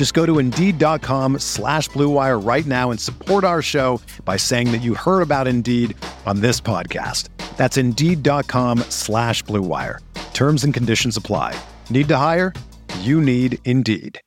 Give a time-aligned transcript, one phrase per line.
[0.00, 4.78] Just go to Indeed.com slash BlueWire right now and support our show by saying that
[4.78, 7.28] you heard about Indeed on this podcast.
[7.58, 9.98] That's Indeed.com slash BlueWire.
[10.32, 11.54] Terms and conditions apply.
[11.90, 12.54] Need to hire?
[13.00, 14.18] You need Indeed.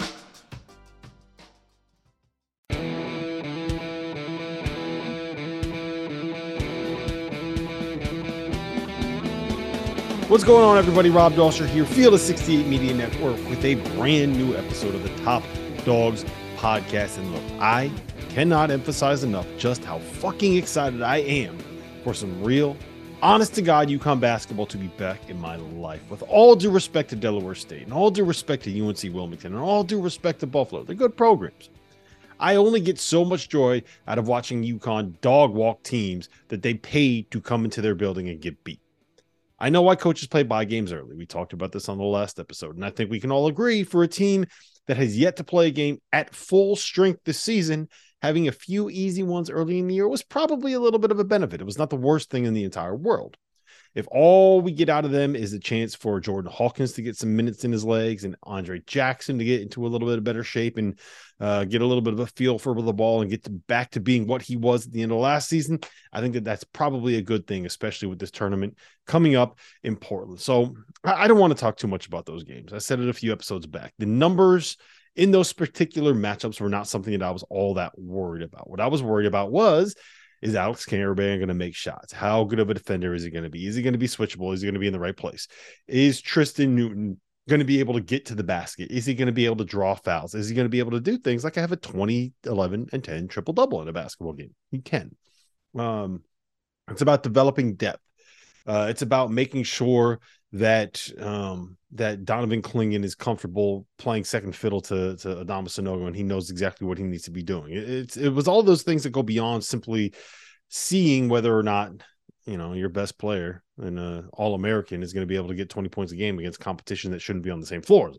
[10.28, 11.10] What's going on, everybody?
[11.10, 15.24] Rob Dauster here, Field of 68 Media Network, with a brand new episode of the
[15.24, 15.42] Top
[15.86, 16.26] Dogs
[16.58, 17.17] podcast.
[17.17, 17.92] And look, I
[18.30, 21.58] cannot emphasize enough just how fucking excited I am
[22.03, 22.75] for some real,
[23.22, 26.02] honest to God UConn basketball to be back in my life.
[26.09, 29.62] With all due respect to Delaware State, and all due respect to UNC Wilmington, and
[29.62, 31.70] all due respect to Buffalo, they're good programs.
[32.40, 36.73] I only get so much joy out of watching UConn dog walk teams that they
[36.73, 38.80] pay to come into their building and get beat.
[39.59, 41.16] I know why coaches play buy games early.
[41.16, 43.84] We talked about this on the last episode, and I think we can all agree
[43.84, 44.45] for a team
[44.88, 47.89] that has yet to play a game at full strength this season,
[48.22, 51.20] having a few easy ones early in the year was probably a little bit of
[51.20, 51.62] a benefit.
[51.62, 53.38] It was not the worst thing in the entire world.
[53.96, 57.16] If all we get out of them is a chance for Jordan Hawkins to get
[57.16, 60.24] some minutes in his legs and Andre Jackson to get into a little bit of
[60.24, 61.00] better shape and
[61.40, 63.92] uh, get a little bit of a feel for the ball and get to back
[63.92, 65.80] to being what he was at the end of last season,
[66.12, 69.96] I think that that's probably a good thing, especially with this tournament coming up in
[69.96, 70.40] Portland.
[70.40, 72.74] So I, I don't want to talk too much about those games.
[72.74, 73.94] I said it a few episodes back.
[74.00, 74.78] The numbers
[75.16, 78.70] in those particular matchups were not something that I was all that worried about.
[78.70, 79.96] What I was worried about was
[80.44, 82.12] is Alex Karaban going to make shots?
[82.12, 83.66] How good of a defender is he going to be?
[83.66, 84.54] Is he going to be switchable?
[84.54, 85.48] Is he going to be in the right place?
[85.88, 88.92] Is Tristan Newton going to be able to get to the basket?
[88.92, 90.36] Is he going to be able to draw fouls?
[90.36, 92.88] Is he going to be able to do things like I have a 20, 11,
[92.92, 94.53] and 10 triple double in a basketball game?
[94.70, 95.16] He can.
[95.78, 96.24] Um,
[96.90, 98.02] it's about developing depth.
[98.68, 100.20] Uh, it's about making sure
[100.53, 106.16] that um, that Donovan Clingan is comfortable playing second fiddle to to Adama Sanogo and
[106.16, 107.74] he knows exactly what he needs to be doing.
[107.74, 110.14] It, it's it was all those things that go beyond simply
[110.69, 111.91] seeing whether or not
[112.46, 115.56] you know your best player and uh, all American is going to be able to
[115.56, 118.14] get 20 points a game against competition that shouldn't be on the same floor.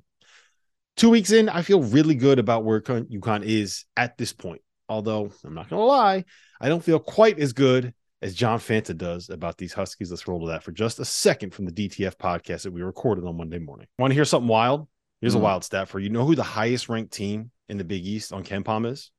[0.96, 4.60] Two weeks in, I feel really good about where UConn is at this point.
[4.88, 6.24] Although I'm not going to lie,
[6.60, 10.10] I don't feel quite as good as John Fanta does about these Huskies.
[10.10, 13.26] Let's roll to that for just a second from the DTF podcast that we recorded
[13.26, 13.86] on Monday morning.
[13.98, 14.88] Want to hear something wild?
[15.20, 15.40] Here's mm.
[15.40, 16.06] a wild stat for you.
[16.06, 16.10] you.
[16.10, 19.10] Know who the highest ranked team in the Big East on KenPom is?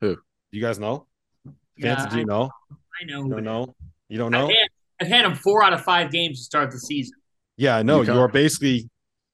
[0.00, 0.16] Who?
[0.50, 1.06] You guys know?
[1.76, 2.50] Yeah, Fanta, do you know?
[2.72, 3.24] I know.
[3.24, 3.74] You don't know?
[4.08, 4.46] You don't know?
[4.46, 4.68] I've had,
[5.02, 7.18] I've had them four out of five games to start the season.
[7.58, 8.00] Yeah, I know.
[8.00, 8.14] UConn.
[8.14, 8.88] You are basically.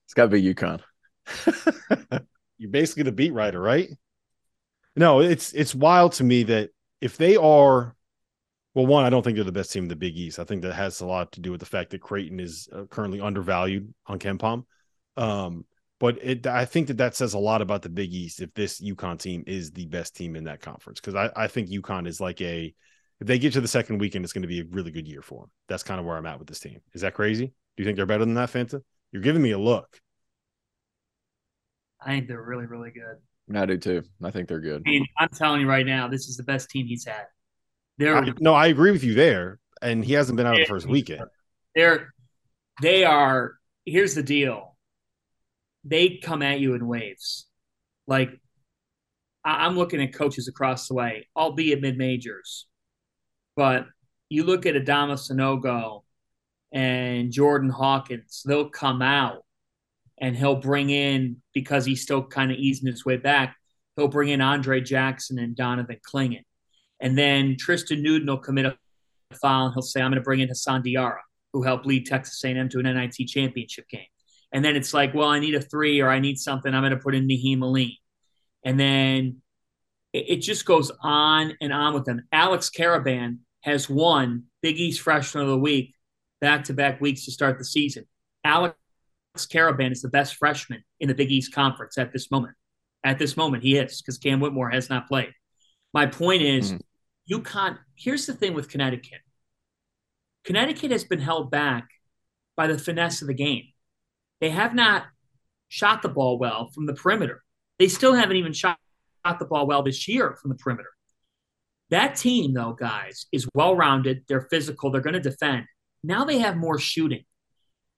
[0.06, 0.80] It's got to be UConn.
[2.58, 3.90] You're basically the beat writer, right?
[4.96, 7.94] No, it's it's wild to me that if they are
[8.74, 10.38] well, one, I don't think they're the best team in the Big East.
[10.38, 12.84] I think that has a lot to do with the fact that Creighton is uh,
[12.84, 14.64] currently undervalued on KenPom.
[15.16, 15.64] Um,
[16.00, 18.80] but it, I think that that says a lot about the Big East if this
[18.80, 21.00] UConn team is the best team in that conference.
[21.00, 22.74] Because I, I think UConn is like a,
[23.20, 25.22] if they get to the second weekend, it's going to be a really good year
[25.22, 25.50] for them.
[25.68, 26.80] That's kind of where I'm at with this team.
[26.94, 27.46] Is that crazy?
[27.46, 28.82] Do you think they're better than that, Fanta?
[29.12, 30.00] You're giving me a look.
[32.04, 33.56] I think they're really, really good.
[33.56, 34.02] I do too.
[34.22, 34.82] I think they're good.
[34.84, 37.26] I mean, I'm telling you right now, this is the best team he's had.
[38.00, 39.58] I, no, I agree with you there.
[39.80, 41.24] And he hasn't been out the first weekend.
[41.74, 42.14] They're
[42.80, 43.54] they are
[43.84, 44.76] here's the deal.
[45.84, 47.46] They come at you in waves.
[48.06, 48.30] Like
[49.44, 52.66] I, I'm looking at coaches across the way, albeit mid majors.
[53.56, 53.86] But
[54.28, 56.02] you look at Adama Sanogo
[56.72, 59.44] and Jordan Hawkins, they'll come out
[60.18, 63.56] and he'll bring in because he's still kind of easing his way back.
[63.96, 66.44] He'll bring in Andre Jackson and Donovan Clingan.
[67.04, 68.76] And then Tristan Newton will commit a
[69.34, 71.20] foul and he'll say, I'm going to bring in Hassan Diarra,
[71.52, 74.06] who helped lead Texas A&M to an NIT championship game.
[74.52, 76.72] And then it's like, well, I need a three or I need something.
[76.72, 77.98] I'm going to put in Nahiem Alleyne.
[78.64, 79.42] And then
[80.14, 82.22] it, it just goes on and on with them.
[82.32, 85.94] Alex Karaban has won Big East Freshman of the Week
[86.40, 88.06] back to back weeks to start the season.
[88.44, 88.76] Alex
[89.36, 92.54] Karaban is the best freshman in the Big East Conference at this moment.
[93.04, 95.32] At this moment, he is because Cam Whitmore has not played.
[95.92, 96.80] My point is, mm.
[97.30, 97.78] UConn.
[97.94, 99.20] Here's the thing with Connecticut.
[100.44, 101.88] Connecticut has been held back
[102.56, 103.64] by the finesse of the game.
[104.40, 105.04] They have not
[105.68, 107.42] shot the ball well from the perimeter.
[107.78, 108.78] They still haven't even shot,
[109.26, 110.90] shot the ball well this year from the perimeter.
[111.90, 114.24] That team, though, guys, is well rounded.
[114.28, 114.90] They're physical.
[114.90, 115.64] They're going to defend.
[116.02, 117.24] Now they have more shooting.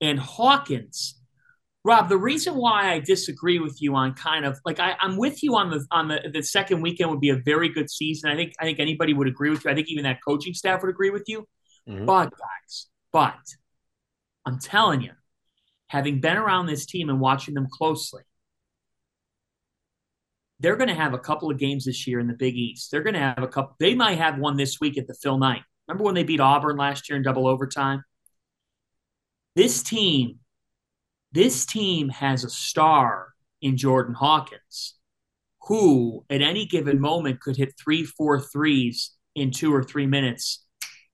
[0.01, 1.19] And Hawkins,
[1.87, 5.41] Rob, the reason why I disagree with you on kind of like I, am with
[5.41, 8.29] you on the on the the second weekend would be a very good season.
[8.29, 9.71] I think I think anybody would agree with you.
[9.71, 11.47] I think even that coaching staff would agree with you.
[11.87, 12.03] Mm-hmm.
[12.03, 13.39] But guys, but
[14.45, 15.11] I'm telling you,
[15.87, 18.23] having been around this team and watching them closely,
[20.59, 22.91] they're going to have a couple of games this year in the Big East.
[22.91, 23.77] They're going to have a couple.
[23.79, 25.61] They might have one this week at the Phil Knight.
[25.87, 28.03] Remember when they beat Auburn last year in double overtime?
[29.55, 30.39] This team,
[31.31, 34.95] this team has a star in Jordan Hawkins,
[35.63, 40.65] who at any given moment could hit three, four threes in two or three minutes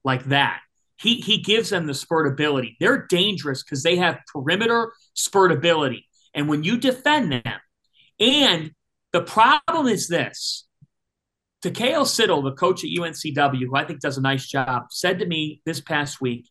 [0.04, 0.60] like that.
[0.98, 2.78] He he gives them the spurt ability.
[2.80, 6.08] They're dangerous because they have perimeter spurt ability.
[6.34, 7.60] And when you defend them,
[8.20, 8.72] and
[9.12, 10.66] the problem is this
[11.64, 15.26] Takayo Siddle, the coach at UNCW, who I think does a nice job, said to
[15.26, 16.50] me this past week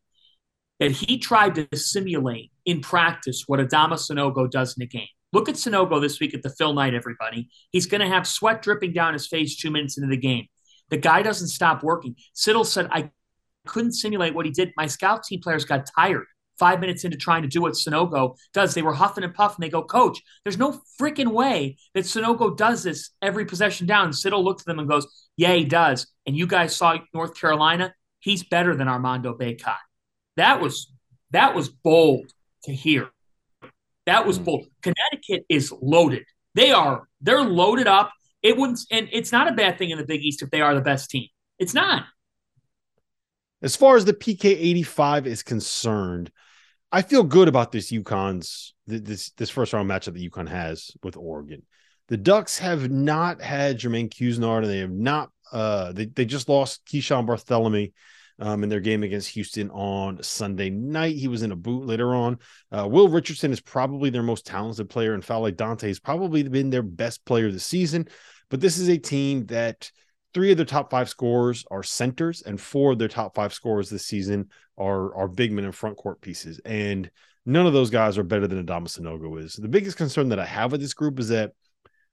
[0.81, 5.09] that he tried to simulate in practice what Adama Sanogo does in a game.
[5.32, 7.49] Look at Sanogo this week at the Phil Knight, everybody.
[7.70, 10.47] He's going to have sweat dripping down his face two minutes into the game.
[10.91, 12.17] The guy doesn't stop working.
[12.35, 13.11] Siddle said, I
[13.67, 14.73] couldn't simulate what he did.
[14.76, 16.26] My scout team players got tired
[16.59, 18.75] five minutes into trying to do what Sanogo does.
[18.75, 19.62] They were huffing and puffing.
[19.62, 24.11] They go, Coach, there's no freaking way that Sanogo does this every possession down.
[24.11, 25.06] Siddle looked at them and goes,
[25.37, 26.06] Yeah, he does.
[26.26, 27.94] And you guys saw North Carolina.
[28.20, 29.75] He's better than Armando Bacot.
[30.37, 30.93] That was
[31.32, 32.32] that was bold
[32.64, 33.11] to hear.
[34.06, 34.44] That was hmm.
[34.44, 34.67] bold.
[34.82, 36.25] Connecticut is loaded.
[36.55, 38.12] They are they're loaded up.
[38.43, 40.75] It wouldn't and it's not a bad thing in the Big East if they are
[40.75, 41.29] the best team.
[41.59, 42.05] It's not.
[43.62, 46.32] As far as the PK 85 is concerned,
[46.91, 51.17] I feel good about this UConn's this this first round matchup that UConn has with
[51.17, 51.62] Oregon.
[52.08, 56.49] The Ducks have not had Jermaine Couisnard, and they have not uh they, they just
[56.49, 57.93] lost Keeshawn Barthelemy
[58.38, 61.17] um, in their game against Houston on Sunday night.
[61.17, 62.38] He was in a boot later on.
[62.70, 66.70] Uh, Will Richardson is probably their most talented player, and N'Faly Dante has probably been
[66.70, 68.08] their best player this season.
[68.50, 69.90] But this is a team that
[70.34, 73.90] three of their top five scorers are centers, and four of their top five scorers
[73.90, 76.61] this season are are big men and front court pieces.
[76.64, 77.11] And
[77.44, 79.55] none of those guys are better than Adama Sanogo is.
[79.55, 81.52] The biggest concern that I have with this group is that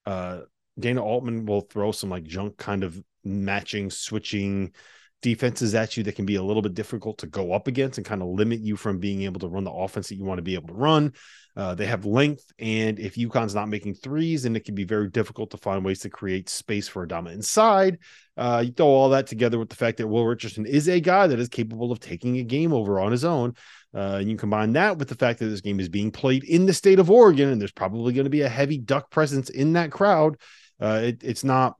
[0.06, 0.42] uh,
[0.80, 4.74] Dana Altman will throw some like junk kind of matching, switching
[5.21, 8.06] defenses at you that can be a little bit difficult to go up against and
[8.06, 10.44] kind of limit you from being able to run the offense that you want to
[10.44, 11.13] be able to run.
[11.56, 15.10] Uh, they have length, and if UConn's not making threes, then it can be very
[15.10, 17.98] difficult to find ways to create space for Adama inside.
[18.38, 21.27] Uh, you throw all that together with the fact that Will Richardson is a guy
[21.27, 23.56] that is capable of taking a game over on his own.
[23.94, 26.66] Uh, and you combine that with the fact that this game is being played in
[26.66, 29.74] the state of Oregon, and there's probably going to be a heavy duck presence in
[29.74, 30.38] that crowd.
[30.80, 31.75] Uh, it, it's not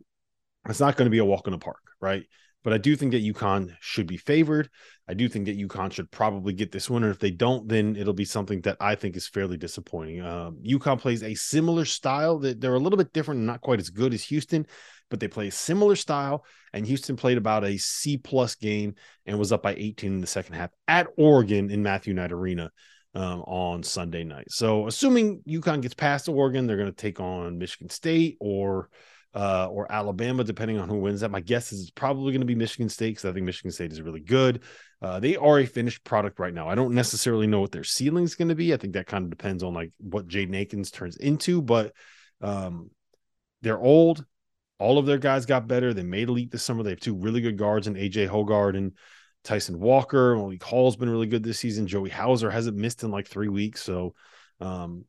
[0.68, 2.24] it's not going to be a walk in the park, right?
[2.64, 4.70] But I do think that UConn should be favored.
[5.08, 7.04] I do think that UConn should probably get this one.
[7.04, 10.22] And If they don't, then it'll be something that I think is fairly disappointing.
[10.22, 13.90] Um, UConn plays a similar style that they're a little bit different not quite as
[13.90, 14.66] good as Houston,
[15.10, 16.46] but they play a similar style.
[16.74, 18.96] And Houston played about a C plus game
[19.26, 22.72] and was up by 18 in the second half at Oregon in Matthew Knight Arena
[23.16, 24.52] um, on Sunday night.
[24.52, 28.90] So assuming UConn gets past Oregon, they're going to take on Michigan State or
[29.36, 31.32] uh, or Alabama, depending on who wins that.
[31.32, 33.92] My guess is it's probably going to be Michigan State because I think Michigan State
[33.92, 34.64] is really good.
[35.02, 36.68] Uh, they are a finished product right now.
[36.68, 38.74] I don't necessarily know what their ceiling is going to be.
[38.74, 41.94] I think that kind of depends on like what Jaden Akins turns into, but
[42.42, 42.90] um,
[43.62, 44.26] they're old.
[44.80, 45.94] All of their guys got better.
[45.94, 46.84] They made elite this summer.
[46.84, 48.94] They have two really good guards in AJ Hoggard and
[49.44, 50.36] Tyson Walker.
[50.36, 51.88] Malik Hall's been really good this season.
[51.88, 53.82] Joey Hauser hasn't missed in like three weeks.
[53.82, 54.16] So
[54.62, 55.06] um,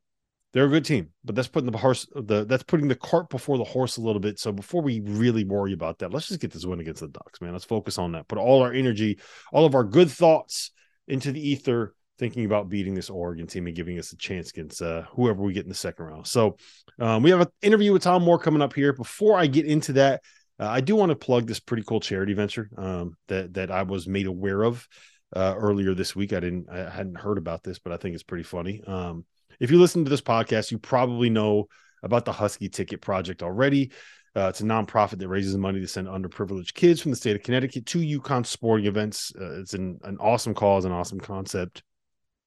[0.53, 3.57] they're a good team, but that's putting the horse the that's putting the cart before
[3.57, 4.39] the horse a little bit.
[4.39, 7.41] So before we really worry about that, let's just get this win against the Ducks,
[7.41, 7.53] man.
[7.53, 8.29] Let's focus on that.
[8.29, 9.21] Put all our energy,
[9.53, 10.73] all of our good thoughts
[11.07, 14.83] into the ether, thinking about beating this Oregon team and giving us a chance against
[14.83, 16.27] uh, whoever we get in the second round.
[16.27, 16.57] So
[16.99, 18.93] um, we have an interview with Tom Moore coming up here.
[18.93, 20.23] Before I get into that,
[20.59, 23.85] uh, I do want to plug this pretty cool charity venture um, that that I
[23.85, 24.87] was made aware of
[25.35, 26.33] uh, earlier this week.
[26.33, 28.83] I didn't I hadn't heard about this, but I think it's pretty funny.
[28.87, 29.25] Um,
[29.61, 31.67] if you listen to this podcast, you probably know
[32.03, 33.93] about the Husky Ticket Project already.
[34.35, 37.43] Uh, it's a nonprofit that raises money to send underprivileged kids from the state of
[37.43, 39.33] Connecticut to UConn sporting events.
[39.39, 41.83] Uh, it's an, an awesome cause, an awesome concept.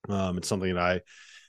[0.09, 1.01] Um, it's something that I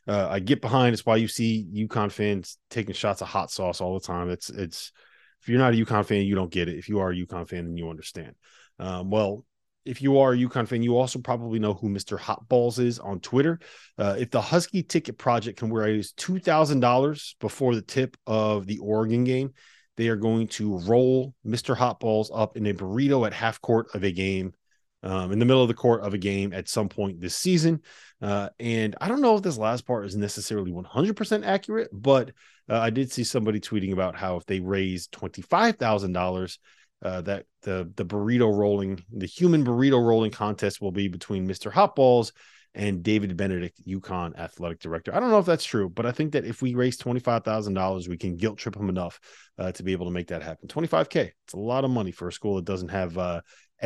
[0.06, 0.92] uh, I get behind.
[0.92, 4.28] It's why you see UConn fans taking shots of hot sauce all the time.
[4.28, 4.92] It's it's
[5.40, 6.76] if you're not a UConn fan, you don't get it.
[6.76, 8.34] If you are a UConn fan, then you understand.
[8.78, 9.44] Um, well,
[9.84, 12.18] if you are a UConn fan, you also probably know who Mr.
[12.18, 13.58] Hot Balls is on Twitter.
[13.98, 18.66] Uh, if the Husky Ticket Project can raise two thousand dollars before the tip of
[18.66, 19.52] the Oregon game,
[19.96, 21.76] they are going to roll Mr.
[21.76, 24.54] Hot Balls up in a burrito at half court of a game,
[25.02, 27.80] um, in the middle of the court of a game at some point this season.
[28.22, 32.30] Uh, and I don't know if this last part is necessarily 100% accurate, but
[32.70, 36.58] uh, I did see somebody tweeting about how if they raise $25,000,
[37.04, 41.72] uh, that the the burrito rolling, the human burrito rolling contest will be between Mr.
[41.72, 42.32] Hot Balls
[42.74, 45.14] and David Benedict, UConn athletic director.
[45.14, 47.44] I don't know if that's true, but I think that if we raise twenty five
[47.44, 49.20] thousand dollars, we can guilt trip him enough
[49.58, 50.66] uh, to be able to make that happen.
[50.68, 53.40] Twenty five k, it's a lot of money for a school that doesn't have uh,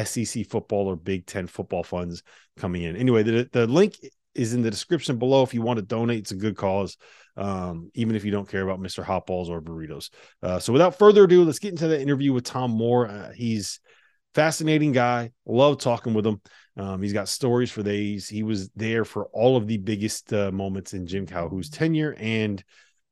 [0.05, 2.23] SEC football or Big Ten football funds
[2.57, 2.97] coming in.
[2.97, 3.95] Anyway, the the link
[4.35, 6.21] is in the description below if you want to donate.
[6.21, 6.97] It's a good cause,
[7.39, 9.05] um, even if you don't care about Mr.
[9.05, 10.11] Hot Balls or burritos.
[10.43, 13.07] Uh, so without further ado, let's get into the interview with Tom Moore.
[13.07, 13.81] Uh, he's
[14.35, 15.31] fascinating guy.
[15.47, 16.41] Love talking with him.
[16.77, 18.29] Um, he's got stories for days.
[18.29, 22.63] He was there for all of the biggest uh, moments in Jim Calhoun's tenure, and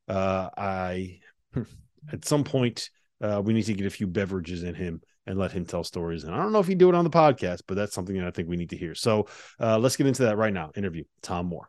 [0.08, 1.20] uh, I,
[2.12, 2.90] at some point,
[3.20, 6.24] uh, we need to get a few beverages in him and let him tell stories.
[6.24, 8.26] And I don't know if he do it on the podcast, but that's something that
[8.26, 8.94] I think we need to hear.
[8.94, 9.26] So
[9.60, 10.70] uh, let's get into that right now.
[10.76, 11.68] Interview Tom Moore.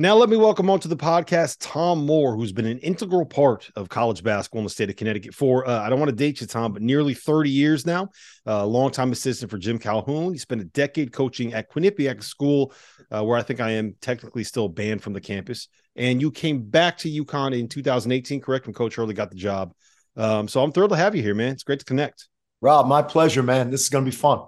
[0.00, 3.90] Now, let me welcome onto the podcast Tom Moore, who's been an integral part of
[3.90, 6.46] college basketball in the state of Connecticut for, uh, I don't want to date you,
[6.46, 8.08] Tom, but nearly 30 years now.
[8.46, 10.32] A uh, longtime assistant for Jim Calhoun.
[10.32, 12.72] He spent a decade coaching at Quinnipiac School,
[13.10, 15.68] uh, where I think I am technically still banned from the campus.
[15.96, 18.66] And you came back to UConn in 2018, correct?
[18.66, 19.74] When Coach Hurley got the job.
[20.16, 21.52] Um, so I'm thrilled to have you here, man.
[21.52, 22.26] It's great to connect.
[22.62, 23.68] Rob, my pleasure, man.
[23.68, 24.46] This is going to be fun.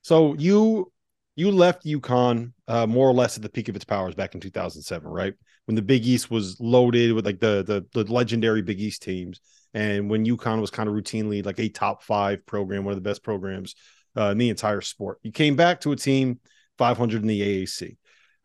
[0.00, 0.90] So you
[1.36, 4.40] you left UConn uh, more or less at the peak of its powers back in
[4.40, 5.34] 2007, right?
[5.66, 9.40] When the Big East was loaded with like the the, the legendary Big East teams,
[9.74, 13.08] and when UConn was kind of routinely like a top five program, one of the
[13.08, 13.74] best programs
[14.16, 15.18] uh, in the entire sport.
[15.22, 16.40] You came back to a team
[16.78, 17.96] 500 in the AAC.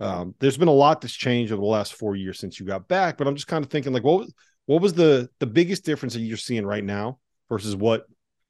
[0.01, 2.88] Um, there's been a lot that's changed over the last four years since you got
[2.88, 4.27] back, but I'm just kind of thinking like, what
[4.65, 7.19] what was the the biggest difference that you're seeing right now
[7.50, 8.05] versus what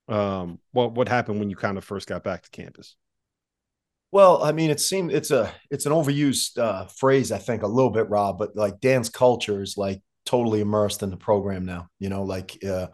[0.08, 2.96] um what what happened when you kind of first got back to campus?
[4.12, 7.68] Well, I mean, it seemed it's a it's an overused uh, phrase, I think, a
[7.68, 8.38] little bit, Rob.
[8.38, 11.88] But like Dan's culture is like totally immersed in the program now.
[12.00, 12.88] You know, like uh,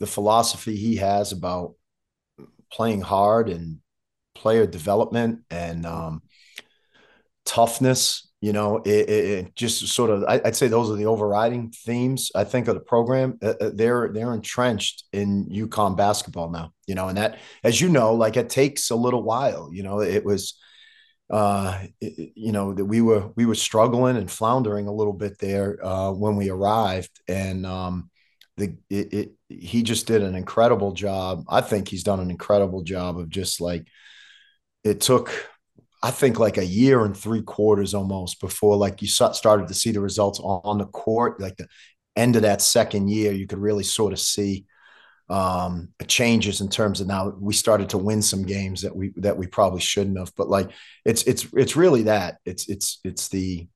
[0.00, 1.74] the philosophy he has about
[2.72, 3.78] playing hard and
[4.34, 6.22] player development and um,
[7.44, 8.25] toughness.
[8.42, 12.30] You know, it, it, just sort of I, would say those are the overriding themes.
[12.34, 13.38] I think of the program.
[13.42, 17.88] Uh, uh they're they're entrenched in UConn basketball now you know, and that, as you
[17.88, 20.56] know, like it takes a little while, you know, it was,
[21.30, 25.38] uh, it, you know, that we were, we were struggling and floundering a little bit
[25.38, 28.08] there, uh, when we arrived and, um,
[28.56, 31.44] the, it, it, he just did an incredible job.
[31.48, 33.86] I think he's done an incredible job of just like,
[34.84, 35.30] it took,
[36.06, 39.90] I think like a year and three quarters almost before like you started to see
[39.90, 41.66] the results on the court, like the
[42.14, 44.66] end of that second year, you could really sort of see,
[45.28, 49.36] um, changes in terms of now we started to win some games that we that
[49.36, 50.32] we probably shouldn't have.
[50.36, 50.70] But like
[51.04, 53.66] it's it's it's really that it's it's it's the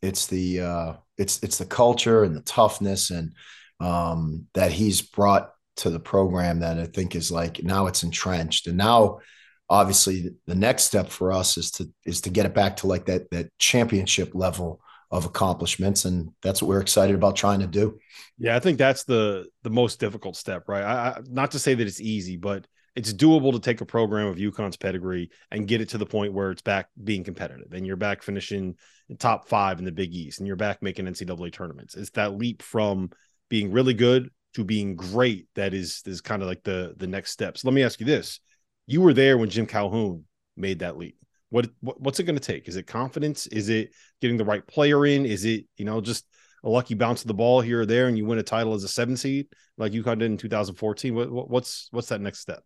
[0.00, 3.34] it's the uh, it's it's the culture and the toughness and
[3.80, 8.68] um, that he's brought to the program that I think is like now it's entrenched
[8.68, 9.20] and now
[9.68, 13.06] obviously the next step for us is to is to get it back to like
[13.06, 14.80] that that championship level
[15.10, 17.98] of accomplishments and that's what we're excited about trying to do
[18.38, 21.74] yeah i think that's the the most difficult step right I, I, not to say
[21.74, 22.66] that it's easy but
[22.96, 26.32] it's doable to take a program of UConn's pedigree and get it to the point
[26.32, 28.76] where it's back being competitive and you're back finishing
[29.18, 31.96] top five in the Big East and you're back making NCAA tournaments.
[31.96, 33.10] It's that leap from
[33.48, 37.32] being really good to being great that is is kind of like the the next
[37.32, 37.64] steps.
[37.64, 38.38] Let me ask you this:
[38.86, 40.24] You were there when Jim Calhoun
[40.56, 41.16] made that leap.
[41.50, 42.68] What, what what's it going to take?
[42.68, 43.46] Is it confidence?
[43.46, 45.24] Is it getting the right player in?
[45.24, 46.26] Is it you know just
[46.64, 48.84] a lucky bounce of the ball here or there and you win a title as
[48.84, 51.14] a seven seed like UConn did in 2014?
[51.14, 52.64] What, what's what's that next step?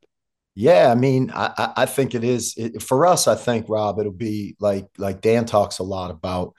[0.54, 3.28] Yeah, I mean, I, I think it is it, for us.
[3.28, 6.54] I think Rob, it'll be like like Dan talks a lot about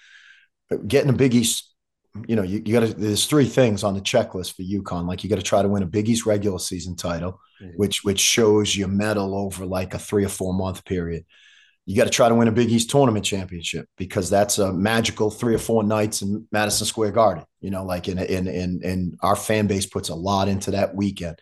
[0.88, 1.69] getting a Big East.
[2.28, 2.94] You know, you, you got to.
[2.94, 5.08] There's three things on the checklist for UConn.
[5.08, 7.74] Like you got to try to win a Big East regular season title, mm-hmm.
[7.76, 11.26] which which shows your mettle over like a three or four month period.
[11.86, 15.32] You got to try to win a Big East tournament championship because that's a magical
[15.32, 17.46] three or four nights in Madison Square Garden.
[17.62, 20.96] You know, like in in in, in our fan base puts a lot into that
[20.96, 21.40] weekend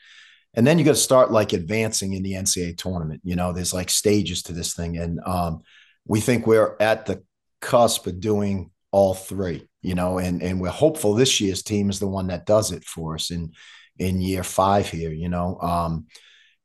[0.58, 3.22] and then you got to start like advancing in the NCAA tournament.
[3.24, 5.62] You know, there's like stages to this thing, and um,
[6.08, 7.24] we think we're at the
[7.62, 9.68] cusp of doing all three.
[9.82, 12.84] You know, and and we're hopeful this year's team is the one that does it
[12.84, 13.54] for us in
[13.98, 15.12] in year five here.
[15.12, 16.08] You know, um,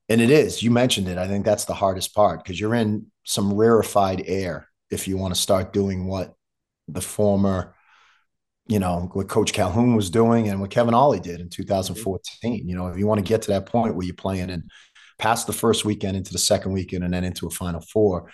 [0.09, 0.63] and it is.
[0.63, 1.19] You mentioned it.
[1.19, 5.35] I think that's the hardest part because you're in some rarefied air if you want
[5.35, 6.35] to start doing what
[6.89, 7.75] the former
[8.69, 12.69] you know what Coach Calhoun was doing and what Kevin Ollie did in 2014.
[12.69, 14.65] You know, if you want to get to that point where you're playing and
[15.19, 18.31] past the first weekend into the second weekend and then into a Final Four.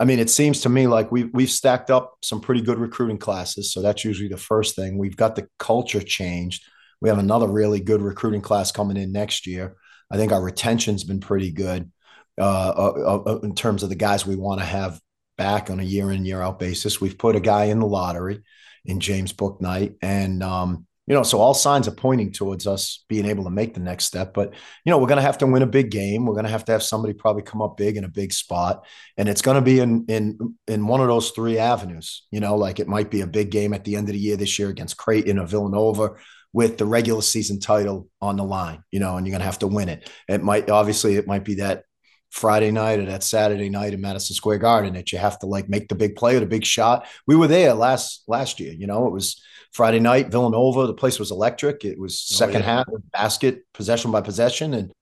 [0.00, 3.18] I mean, it seems to me like we've we've stacked up some pretty good recruiting
[3.18, 3.72] classes.
[3.72, 4.98] So that's usually the first thing.
[4.98, 6.64] We've got the culture changed.
[7.00, 9.76] We have another really good recruiting class coming in next year.
[10.10, 11.90] I think our retention's been pretty good
[12.38, 15.00] uh, uh, uh in terms of the guys we want to have
[15.36, 17.00] back on a year in year out basis.
[17.00, 18.42] We've put a guy in the lottery
[18.84, 19.96] in James Bouknight.
[20.02, 23.74] And, um, you know, so all signs are pointing towards us being able to make
[23.74, 24.32] the next step.
[24.32, 24.54] But,
[24.84, 26.24] you know, we're going to have to win a big game.
[26.24, 28.86] We're going to have to have somebody probably come up big in a big spot.
[29.18, 32.56] And it's going to be in, in, in one of those three avenues, you know,
[32.56, 34.70] like it might be a big game at the end of the year this year
[34.70, 36.14] against Creighton or Villanova
[36.54, 39.58] with the regular season title on the line, you know, and you're going to have
[39.58, 40.08] to win it.
[40.28, 41.82] It might, obviously, it might be that
[42.30, 45.68] Friday night or that Saturday night in Madison Square Garden that you have to like
[45.68, 47.06] make the big play or the big shot.
[47.26, 49.40] We were there last last year, you know, it was
[49.74, 51.84] Friday night, Villanova, the place was electric.
[51.84, 52.74] It was oh, second oh, yeah.
[52.76, 54.92] half basket, possession by possession, and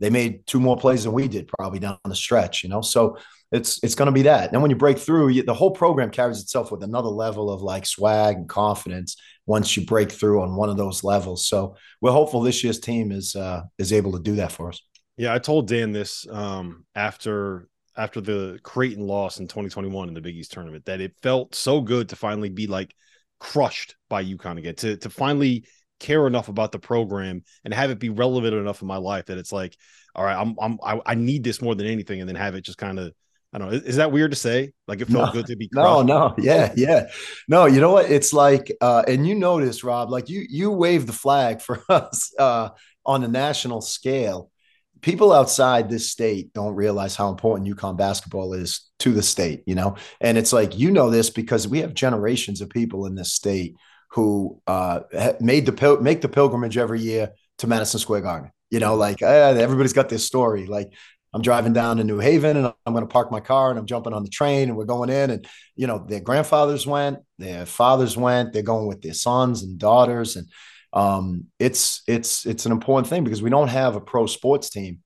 [0.00, 2.80] they made two more plays than we did probably down the stretch, you know.
[2.80, 3.18] So
[3.52, 4.52] it's it's going to be that.
[4.52, 7.60] And when you break through, you, the whole program carries itself with another level of
[7.60, 11.46] like swag and confidence once you break through on one of those levels.
[11.46, 14.80] So we're hopeful this year's team is uh, is able to do that for us.
[15.18, 20.20] Yeah, I told Dan this um, after after the Creighton loss in 2021 in the
[20.20, 22.94] Big East tournament that it felt so good to finally be like
[23.38, 25.64] crushed by UConn again to to finally
[26.00, 29.38] care enough about the program and have it be relevant enough in my life that
[29.38, 29.76] it's like,
[30.14, 32.62] all right, I'm I'm I, I need this more than anything, and then have it
[32.62, 33.12] just kind of.
[33.52, 33.76] I don't know.
[33.76, 34.72] Is, that weird to say?
[34.88, 35.86] Like it felt no, good to be crushed?
[35.86, 37.06] No, no, yeah, yeah.
[37.46, 38.10] No, you know what?
[38.10, 42.32] It's like, uh, and you notice, Rob, like you you wave the flag for us
[42.36, 42.70] uh,
[43.06, 44.50] on a national scale
[45.04, 49.74] people outside this state don't realize how important UConn basketball is to the state, you
[49.74, 49.96] know?
[50.18, 53.76] And it's like, you know, this because we have generations of people in this state
[54.12, 55.00] who uh,
[55.40, 58.50] made the pil- make the pilgrimage every year to Madison Square Garden.
[58.70, 60.64] You know, like uh, everybody's got this story.
[60.64, 60.90] Like
[61.34, 63.86] I'm driving down to New Haven and I'm going to park my car and I'm
[63.86, 67.66] jumping on the train and we're going in and you know their grandfathers went, their
[67.66, 70.48] fathers went, they're going with their sons and daughters and
[70.94, 75.00] um, it's it's it's an important thing because we don't have a pro sports team,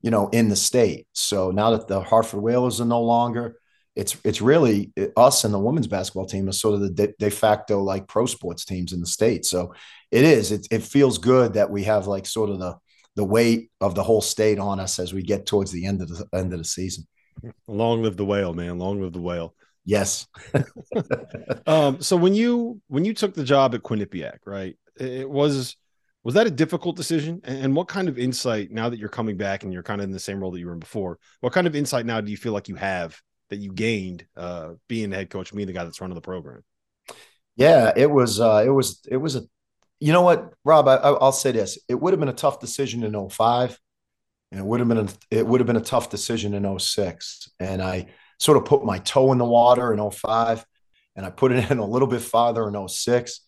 [0.00, 1.06] you know, in the state.
[1.12, 3.58] So now that the Hartford Whalers are no longer,
[3.94, 7.30] it's it's really us and the women's basketball team is sort of the de, de,
[7.30, 9.44] facto like pro sports teams in the state.
[9.44, 9.74] So
[10.10, 10.50] it is.
[10.50, 12.76] It, it feels good that we have like sort of the
[13.14, 16.08] the weight of the whole state on us as we get towards the end of
[16.08, 17.06] the end of the season.
[17.68, 18.78] Long live the whale, man!
[18.78, 19.54] Long live the whale.
[19.84, 20.26] Yes.
[21.66, 24.76] um, so when you when you took the job at Quinnipiac, right?
[24.96, 25.76] It was
[26.22, 27.42] was that a difficult decision?
[27.44, 30.10] And what kind of insight now that you're coming back and you're kind of in
[30.10, 32.36] the same role that you were in before what kind of insight now do you
[32.36, 35.84] feel like you have that you gained uh, being the head coach being the guy
[35.84, 36.62] that's running the program?
[37.56, 39.42] Yeah it was uh, it was it was a
[40.00, 41.78] you know what rob I, will say this.
[41.88, 43.78] It would have been a tough decision in 05
[44.54, 47.50] and it would have been a, it would have been a tough decision in 06
[47.58, 48.06] and i
[48.38, 50.64] sort of put my toe in the water in 05
[51.16, 53.40] and i put it in a little bit farther in 06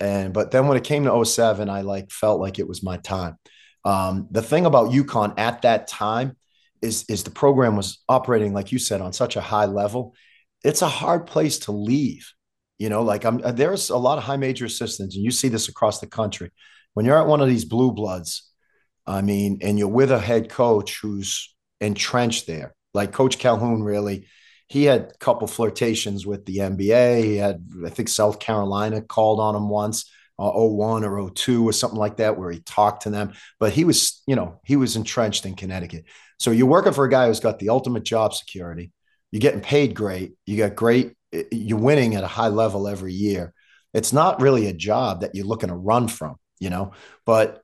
[0.00, 2.98] and but then when it came to 07, I like felt like it was my
[2.98, 3.36] time.
[3.84, 6.36] Um, the thing about UConn at that time
[6.82, 10.14] is is the program was operating like you said on such a high level.
[10.64, 12.32] It's a hard place to leave.
[12.78, 15.68] You know, like I'm there's a lot of high major assistants, and you see this
[15.68, 16.50] across the country.
[16.94, 18.50] When you're at one of these blue bloods,
[19.06, 24.26] I mean, and you're with a head coach who's entrenched there, like Coach Calhoun really
[24.68, 27.24] he had a couple flirtations with the NBA.
[27.24, 31.72] He had, I think, South Carolina called on him once, uh, 01 or 02 or
[31.72, 33.32] something like that, where he talked to them.
[33.58, 36.04] But he was, you know, he was entrenched in Connecticut.
[36.38, 38.92] So you're working for a guy who's got the ultimate job security.
[39.30, 40.34] You're getting paid great.
[40.44, 41.14] You got great.
[41.50, 43.54] You're winning at a high level every year.
[43.94, 46.92] It's not really a job that you're looking to run from, you know.
[47.24, 47.62] But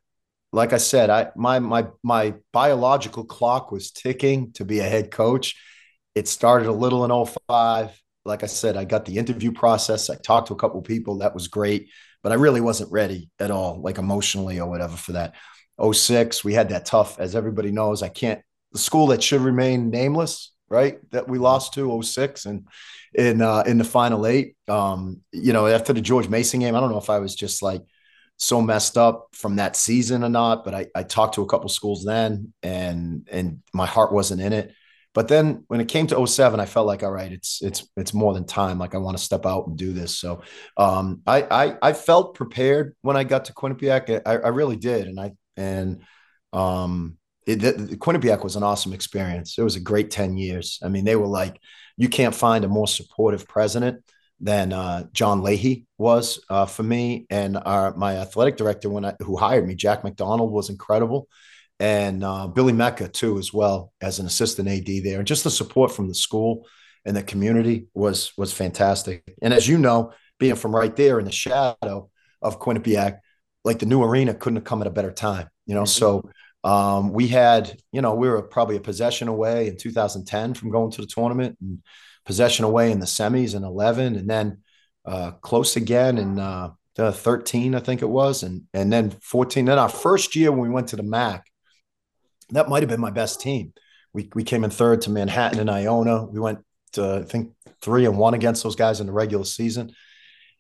[0.53, 5.11] like I said, I my my my biological clock was ticking to be a head
[5.11, 5.55] coach
[6.15, 8.01] it started a little in 05.
[8.25, 10.09] Like I said, I got the interview process.
[10.09, 11.19] I talked to a couple people.
[11.19, 11.91] That was great,
[12.23, 15.35] but I really wasn't ready at all, like emotionally or whatever for that.
[15.93, 18.03] 06, we had that tough, as everybody knows.
[18.03, 18.41] I can't,
[18.73, 20.99] the school that should remain nameless, right?
[21.11, 22.67] That we lost to 06 and
[23.15, 24.57] in uh, in the final eight.
[24.69, 27.63] Um, you know, after the George Mason game, I don't know if I was just
[27.63, 27.83] like
[28.37, 31.69] so messed up from that season or not, but I, I talked to a couple
[31.69, 34.75] schools then and and my heart wasn't in it.
[35.15, 38.13] But then when it came to 07, I felt like, all right, it's it's it's
[38.13, 38.79] more than time.
[38.79, 40.19] Like I want to step out and do this.
[40.19, 40.43] So
[40.77, 44.23] um, I, I I felt prepared when I got to Quinnipiac.
[44.27, 46.03] I, I really did, and I and
[46.53, 49.57] um, it, the, the Quinnipiac was an awesome experience.
[49.57, 50.79] It was a great 10 years.
[50.83, 51.61] I mean, they were like,
[51.97, 54.03] you can't find a more supportive president
[54.41, 57.27] than uh, John Lahey was uh, for me.
[57.31, 61.29] And our, my athletic director, when I, who hired me, Jack McDonald, was incredible
[61.85, 65.51] and uh, Billy Mecca too, as well as an assistant AD there, and just the
[65.51, 66.67] support from the school
[67.05, 69.23] and the community was was fantastic.
[69.43, 72.09] And as you know, being from right there in the shadow
[72.41, 73.19] of Quinnipiac,
[73.65, 75.83] like the new arena couldn't have come at a better time, you know.
[75.83, 76.25] Mm-hmm.
[76.25, 76.31] So
[76.65, 80.91] um, we had, you know, we were probably a possession away in 2010 from going
[80.93, 81.83] to the tournament, and
[82.25, 84.63] possession away in the semis in 11, and then
[85.05, 89.67] uh, close again in uh, 13, I think it was, and and then 14.
[89.67, 91.43] Then our first year when we went to the MAAC
[92.51, 93.73] that might have been my best team.
[94.13, 96.25] We, we came in third to Manhattan and Iona.
[96.25, 96.61] We went
[96.93, 99.93] to, I think, three and one against those guys in the regular season.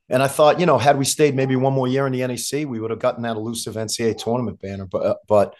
[0.08, 2.68] And I thought, you know, had we stayed maybe one more year in the NEC,
[2.68, 4.86] we would have gotten that elusive NCAA tournament banner.
[4.86, 5.54] But, uh, but,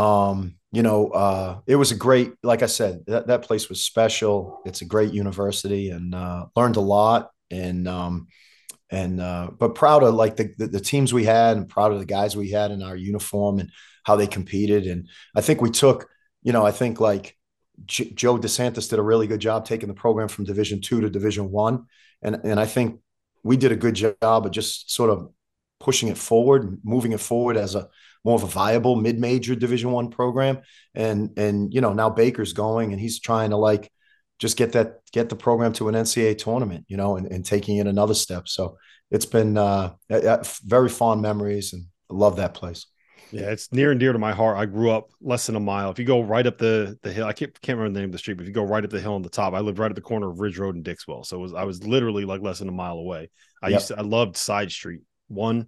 [0.00, 3.82] um, you know, uh, it was a great, like I said, that, that place was
[3.82, 4.62] special.
[4.64, 7.30] It's a great university and uh, learned a lot.
[7.50, 8.28] And, um,
[8.90, 11.98] and, uh, but proud of like the, the, the teams we had and proud of
[11.98, 13.70] the guys we had in our uniform and
[14.04, 14.86] how they competed.
[14.86, 16.08] And I think we took,
[16.42, 17.36] you know, I think like
[17.84, 21.10] J- Joe DeSantis did a really good job taking the program from Division two to
[21.10, 21.86] Division one,
[22.22, 23.00] and and I think
[23.42, 25.30] we did a good job of just sort of
[25.78, 27.88] pushing it forward, moving it forward as a
[28.24, 30.60] more of a viable mid-major Division one program.
[30.94, 33.90] And and you know now Baker's going and he's trying to like
[34.38, 37.78] just get that get the program to an NCAA tournament, you know, and, and taking
[37.78, 38.48] it another step.
[38.48, 38.76] So
[39.10, 39.94] it's been uh,
[40.64, 42.86] very fond memories and I love that place.
[43.32, 44.56] Yeah, it's near and dear to my heart.
[44.56, 45.90] I grew up less than a mile.
[45.90, 48.12] If you go right up the the hill, I can't can't remember the name of
[48.12, 49.78] the street, but if you go right up the hill on the top, I lived
[49.78, 51.24] right at the corner of Ridge Road and Dixwell.
[51.24, 53.30] So it was I was literally like less than a mile away.
[53.62, 53.80] I yep.
[53.80, 55.00] used to I loved Side Street.
[55.28, 55.66] One,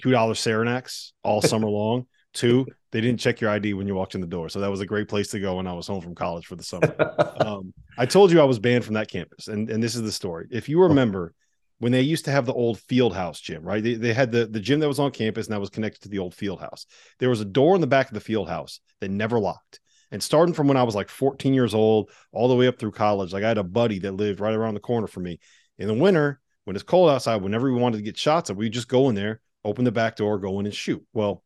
[0.00, 2.06] two dollar Saranacs all summer long.
[2.32, 4.48] Two, they didn't check your ID when you walked in the door.
[4.48, 6.54] So that was a great place to go when I was home from college for
[6.54, 6.94] the summer.
[7.40, 10.12] um, I told you I was banned from that campus, and and this is the
[10.12, 10.46] story.
[10.52, 11.34] If you remember
[11.80, 13.82] when they used to have the old field house gym, right?
[13.82, 16.08] They, they had the, the gym that was on campus and that was connected to
[16.08, 16.86] the old field house.
[17.18, 19.80] There was a door in the back of the field house that never locked.
[20.12, 22.92] And starting from when I was like 14 years old, all the way up through
[22.92, 25.40] college, like I had a buddy that lived right around the corner from me.
[25.78, 28.88] In the winter, when it's cold outside, whenever we wanted to get shots we just
[28.88, 31.04] go in there, open the back door, go in and shoot.
[31.12, 31.42] Well,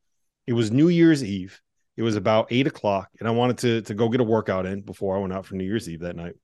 [0.49, 1.61] it was New Year's Eve.
[1.99, 4.81] It was about eight o'clock, and I wanted to, to go get a workout in
[4.81, 6.37] before I went out for New Year's Eve that night.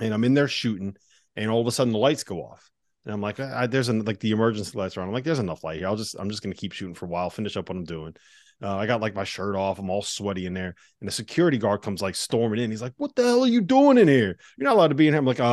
[0.00, 0.94] And I'm in there shooting,
[1.34, 2.70] and all of a sudden the lights go off.
[3.04, 5.08] And I'm like, I, there's an, like the emergency lights are on.
[5.08, 5.88] I'm like, there's enough light here.
[5.88, 8.14] I'll just, I'm just to keep shooting for a while, finish up what I'm doing.
[8.62, 9.80] Uh, I got like my shirt off.
[9.80, 10.76] I'm all sweaty in there.
[11.00, 12.70] And the security guard comes like storming in.
[12.70, 14.38] He's like, what the hell are you doing in here?
[14.58, 15.18] You're not allowed to be in here.
[15.18, 15.44] I'm like, uh,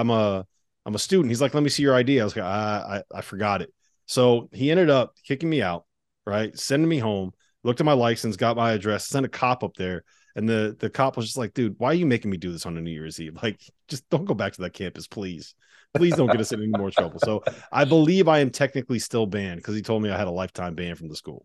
[0.00, 0.46] I'm a,
[0.86, 1.28] I'm a student.
[1.28, 2.18] He's like, let me see your ID.
[2.18, 3.70] I was like, I, I, I forgot it.
[4.06, 5.84] So he ended up kicking me out,
[6.24, 6.58] right?
[6.58, 7.32] Sending me home,
[7.64, 10.04] looked at my license, got my address, sent a cop up there.
[10.34, 12.64] And the, the cop was just like, dude, why are you making me do this
[12.66, 13.38] on a New Year's Eve?
[13.42, 15.54] Like, just don't go back to that campus, please.
[15.94, 17.18] Please don't get us in any more trouble.
[17.22, 20.30] So I believe I am technically still banned because he told me I had a
[20.30, 21.44] lifetime ban from the school.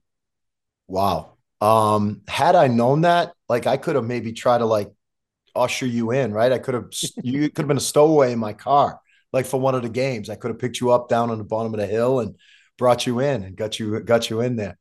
[0.87, 1.33] Wow.
[1.59, 4.89] Um, had I known that, like I could have maybe tried to like
[5.53, 6.51] usher you in, right?
[6.51, 6.85] I could have
[7.23, 9.01] you could have been a stowaway in my car,
[9.33, 10.29] like for one of the games.
[10.29, 12.37] I could have picked you up down on the bottom of the hill and
[12.77, 14.77] brought you in and got you got you in there.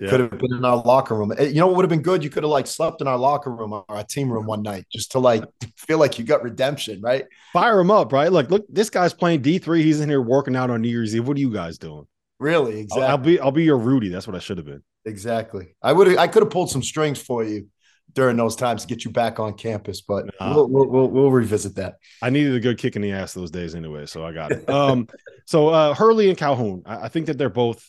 [0.00, 0.10] Yeah.
[0.10, 1.32] Could have been in our locker room.
[1.38, 2.24] Eh, You know what would have been good?
[2.24, 4.86] You could have like slept in our locker room or our team room one night
[4.92, 5.44] just to like
[5.76, 7.24] feel like you got redemption, right?
[7.52, 8.30] Fire him up, right?
[8.32, 9.82] Like, look, this guy's playing D three.
[9.84, 11.28] He's in here working out on New Year's Eve.
[11.28, 12.06] What are you guys doing?
[12.40, 13.04] Really, I'll, exactly.
[13.06, 14.08] I'll be I'll be your Rudy.
[14.08, 14.82] That's what I should have been.
[15.04, 15.76] Exactly.
[15.82, 17.68] I would I could have pulled some strings for you
[18.14, 20.54] during those times to get you back on campus, but Nah.
[20.54, 21.94] we'll, we'll, we'll we'll revisit that.
[22.20, 24.68] I needed a good kick in the ass those days anyway, so I got it.
[24.68, 25.06] Um,
[25.46, 27.88] so uh, Hurley and Calhoun, I, I think that they're both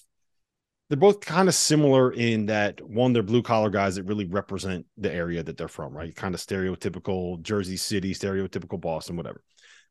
[0.90, 4.86] they're both kind of similar in that one, they're blue collar guys that really represent
[4.98, 6.16] the area that they're from, right?
[6.16, 9.42] Kind of stereotypical Jersey City, stereotypical Boston, whatever.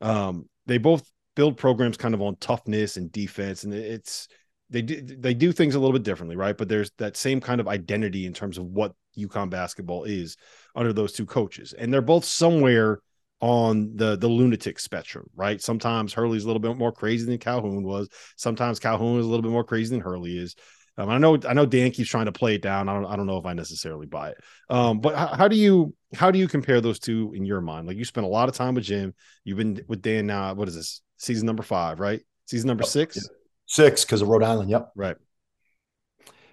[0.00, 4.28] Um, they both build programs kind of on toughness and defense, and it's
[4.70, 6.56] they do they do things a little bit differently, right?
[6.56, 10.36] But there's that same kind of identity in terms of what UConn basketball is
[10.76, 13.00] under those two coaches, and they're both somewhere
[13.40, 15.60] on the the lunatic spectrum, right?
[15.60, 18.08] Sometimes Hurley's a little bit more crazy than Calhoun was.
[18.36, 20.54] Sometimes Calhoun is a little bit more crazy than Hurley is.
[20.96, 22.88] Um, I know I know Dan keeps trying to play it down.
[22.88, 24.38] I don't I don't know if I necessarily buy it.
[24.70, 27.88] Um, but how, how do you how do you compare those two in your mind?
[27.88, 29.14] Like you spent a lot of time with Jim.
[29.44, 30.54] You've been with Dan now.
[30.54, 31.98] What is this season number five?
[31.98, 32.20] Right?
[32.46, 33.18] Season number six.
[33.66, 34.70] Six because of Rhode Island.
[34.70, 34.92] Yep.
[34.94, 35.16] Right.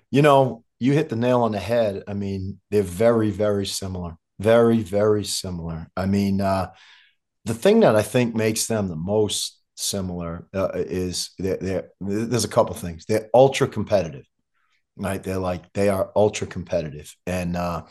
[0.10, 2.04] You know, you hit the nail on the head.
[2.08, 4.18] I mean, they're very, very similar.
[4.40, 5.88] Very, very similar.
[5.96, 6.72] I mean, uh,
[7.46, 12.46] the thing that I think makes them the most similar uh, is they're, they're, there's
[12.46, 13.06] a couple things.
[13.06, 14.26] They're ultra competitive,
[15.02, 15.22] right?
[15.22, 17.84] They're like they are ultra competitive, and uh,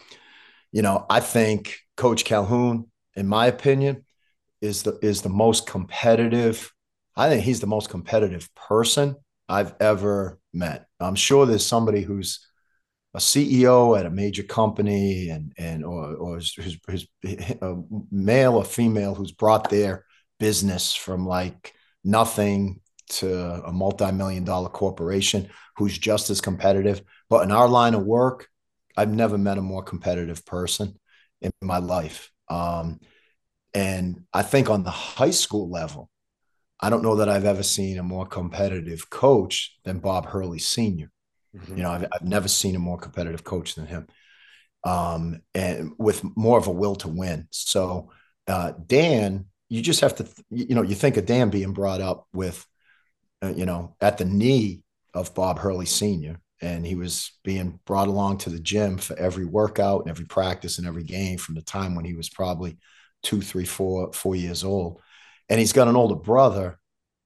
[0.73, 4.05] you know, I think Coach Calhoun, in my opinion,
[4.61, 6.73] is the is the most competitive.
[7.17, 9.17] I think he's the most competitive person
[9.49, 10.87] I've ever met.
[11.01, 12.47] I'm sure there's somebody who's
[13.15, 17.07] a CEO at a major company and and or or his, his
[17.63, 17.77] a
[18.11, 20.05] male or female who's brought their
[20.39, 27.03] business from like nothing to a multi-million dollar corporation who's just as competitive.
[27.29, 28.49] But in our line of work,
[28.97, 30.99] I've never met a more competitive person
[31.41, 32.31] in my life.
[32.49, 33.01] Um,
[33.73, 36.11] and I think on the high school level,
[36.81, 41.11] I don't know that I've ever seen a more competitive coach than Bob Hurley Sr.
[41.53, 44.07] You know, I've, I've never seen a more competitive coach than him,
[44.85, 47.49] um, and with more of a will to win.
[47.51, 48.11] So,
[48.47, 52.27] uh, Dan, you just have to, you know, you think of Dan being brought up
[52.33, 52.65] with,
[53.49, 54.83] you know, at the knee
[55.15, 59.47] of Bob Hurley Sr., and he was being brought along to the gym for every
[59.47, 62.77] workout and every practice and every game from the time when he was probably
[63.23, 65.01] two, three, four, four years old.
[65.49, 66.79] And he's got an older brother,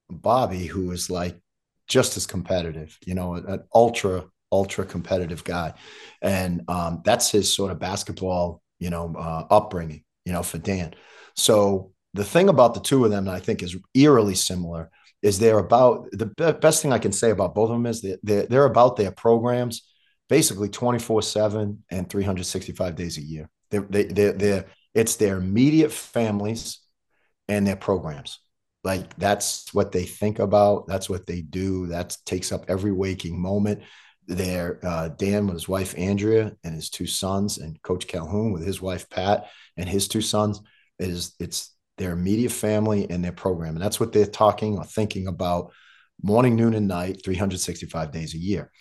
[0.09, 1.39] Bobby, who is like
[1.87, 5.73] just as competitive, you know, an ultra, ultra competitive guy.
[6.21, 10.95] And um, that's his sort of basketball, you know, uh, upbringing, you know, for Dan.
[11.35, 14.89] So the thing about the two of them that I think is eerily similar
[15.25, 16.27] is they're about the
[16.61, 19.11] best thing I can say about both of them is that they're, they're about their
[19.11, 19.81] programs
[20.29, 23.49] basically 24 7 and 365 days a year.
[23.71, 26.79] They're, they, they're, they're, it's their immediate families
[27.47, 28.39] and their programs.
[28.83, 30.85] Like that's what they think about.
[30.85, 31.87] That's what they do.
[31.87, 33.81] That takes up every waking moment.
[34.27, 38.65] There, uh, Dan with his wife Andrea and his two sons, and Coach Calhoun with
[38.65, 40.61] his wife Pat and his two sons.
[40.99, 44.83] It is it's their immediate family and their program, and that's what they're talking or
[44.83, 45.71] thinking about
[46.21, 48.71] morning, noon, and night, 365 days a year.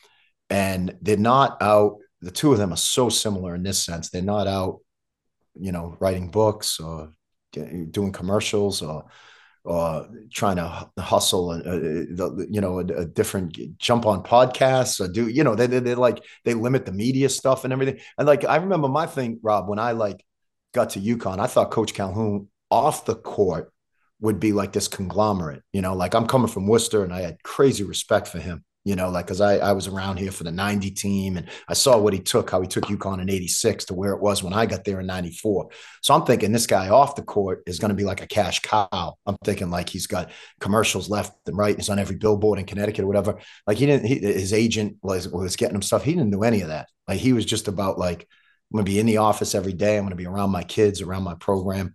[0.50, 1.98] And they're not out.
[2.20, 4.10] The two of them are so similar in this sense.
[4.10, 4.80] They're not out,
[5.54, 7.12] you know, writing books or
[7.52, 9.04] doing commercials or
[9.64, 15.10] or trying to hustle a, a, you know a, a, different jump on podcasts or
[15.10, 18.26] do you know they, they they like they limit the media stuff and everything and
[18.26, 20.22] like I remember my thing Rob when I like
[20.74, 23.72] got to UConn I thought Coach Calhoun off the court
[24.20, 27.42] would be like this conglomerate you know like I'm coming from Worcester and I had
[27.42, 30.52] crazy respect for him you know, like because I, I was around here for the
[30.52, 33.94] 90 team and I saw what he took, how he took UConn in 86 to
[33.94, 35.70] where it was when I got there in 94.
[36.02, 38.60] So I'm thinking this guy off the court is going to be like a cash
[38.60, 39.14] cow.
[39.24, 41.76] I'm thinking like he's got commercials left and right.
[41.76, 43.38] He's on every billboard in Connecticut or whatever.
[43.66, 46.04] Like he didn't, he, his agent was, was getting him stuff.
[46.04, 46.88] He didn't do any of that.
[47.08, 48.28] Like he was just about like,
[48.70, 49.96] I'm going to be in the office every day.
[49.96, 51.94] I'm going to be around my kids, around my program.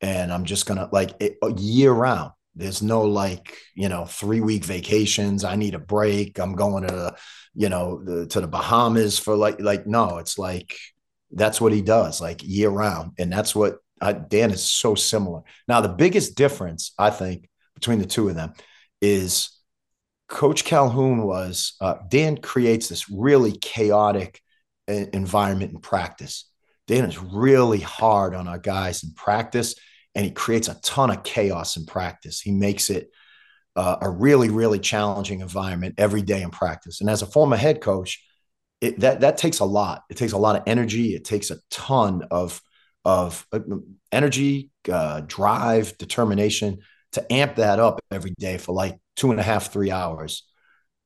[0.00, 2.32] And I'm just to like it, year round.
[2.54, 5.44] There's no like, you know, three week vacations.
[5.44, 6.38] I need a break.
[6.38, 7.14] I'm going to,
[7.54, 10.76] you know, the, to the Bahamas for like, like, no, it's like,
[11.30, 13.12] that's what he does like year round.
[13.18, 15.42] And that's what uh, Dan is so similar.
[15.68, 18.54] Now, the biggest difference, I think, between the two of them
[19.02, 19.50] is
[20.28, 24.40] Coach Calhoun was, uh, Dan creates this really chaotic
[24.88, 26.46] environment in practice.
[26.86, 29.74] Dan is really hard on our guys in practice
[30.14, 32.40] and he creates a ton of chaos in practice.
[32.40, 33.10] He makes it
[33.76, 37.00] uh, a really, really challenging environment every day in practice.
[37.00, 38.24] And as a former head coach,
[38.80, 40.04] it, that that takes a lot.
[40.10, 41.14] It takes a lot of energy.
[41.14, 42.60] It takes a ton of
[43.04, 43.60] of uh,
[44.10, 46.78] energy, uh, drive, determination
[47.12, 50.42] to amp that up every day for like two and a half, three hours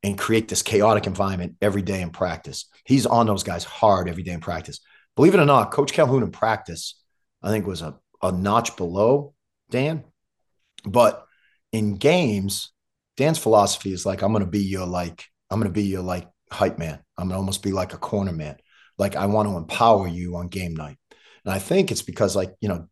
[0.03, 2.67] and create this chaotic environment every day in practice.
[2.85, 4.81] He's on those guys hard every day in practice.
[5.21, 6.99] Believe it or not, Coach Calhoun in practice,
[7.43, 9.35] I think was a, a notch below
[9.71, 10.05] Dan.
[10.83, 11.27] But
[11.73, 12.73] in games,
[13.19, 16.79] Dan's philosophy is like, I'm gonna be your like, I'm gonna be your like hype
[16.79, 17.01] man.
[17.19, 18.57] I'm gonna almost be like a corner man.
[18.97, 20.97] Like I want to empower you on game night.
[21.45, 22.89] And I think it's because like, you know,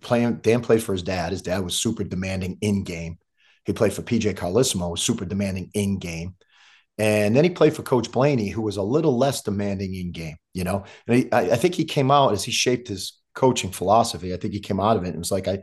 [0.00, 1.32] playing Dan played for his dad.
[1.32, 3.18] His dad was super demanding in game.
[3.64, 6.36] He played for PJ Carlesimo, was super demanding in game.
[6.96, 10.36] And then he played for Coach Blaney, who was a little less demanding in game,
[10.52, 10.84] you know.
[11.06, 14.32] And he, I, I, think he came out as he shaped his coaching philosophy.
[14.32, 15.60] I think he came out of it and was like, I,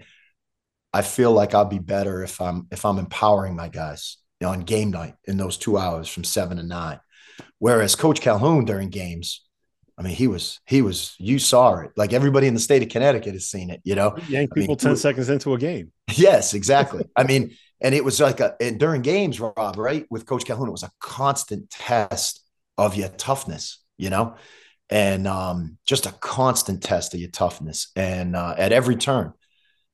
[0.93, 4.53] I feel like I'll be better if I'm if I'm empowering my guys you know,
[4.53, 6.99] on game night in those two hours from seven to nine.
[7.59, 9.41] Whereas Coach Calhoun during games,
[9.97, 11.91] I mean, he was he was you saw it.
[11.95, 13.81] Like everybody in the state of Connecticut has seen it.
[13.83, 15.91] You know, yank people I mean, ten seconds into a game.
[16.13, 17.05] Yes, exactly.
[17.15, 20.67] I mean, and it was like a and during games, Rob, right, with Coach Calhoun,
[20.67, 22.43] it was a constant test
[22.77, 24.35] of your toughness, you know,
[24.89, 29.33] and um, just a constant test of your toughness, and uh, at every turn.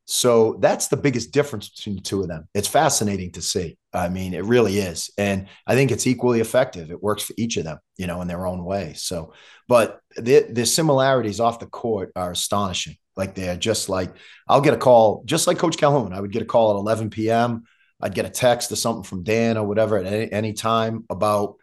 [0.09, 2.47] So that's the biggest difference between the two of them.
[2.53, 3.77] It's fascinating to see.
[3.91, 6.91] I mean, it really is, and I think it's equally effective.
[6.91, 8.93] It works for each of them, you know, in their own way.
[8.95, 9.33] So,
[9.67, 12.97] but the the similarities off the court are astonishing.
[13.15, 14.13] Like they're just like
[14.47, 16.13] I'll get a call, just like Coach Calhoun.
[16.13, 17.63] I would get a call at 11 p.m.
[18.01, 21.55] I'd get a text or something from Dan or whatever at any, any time about,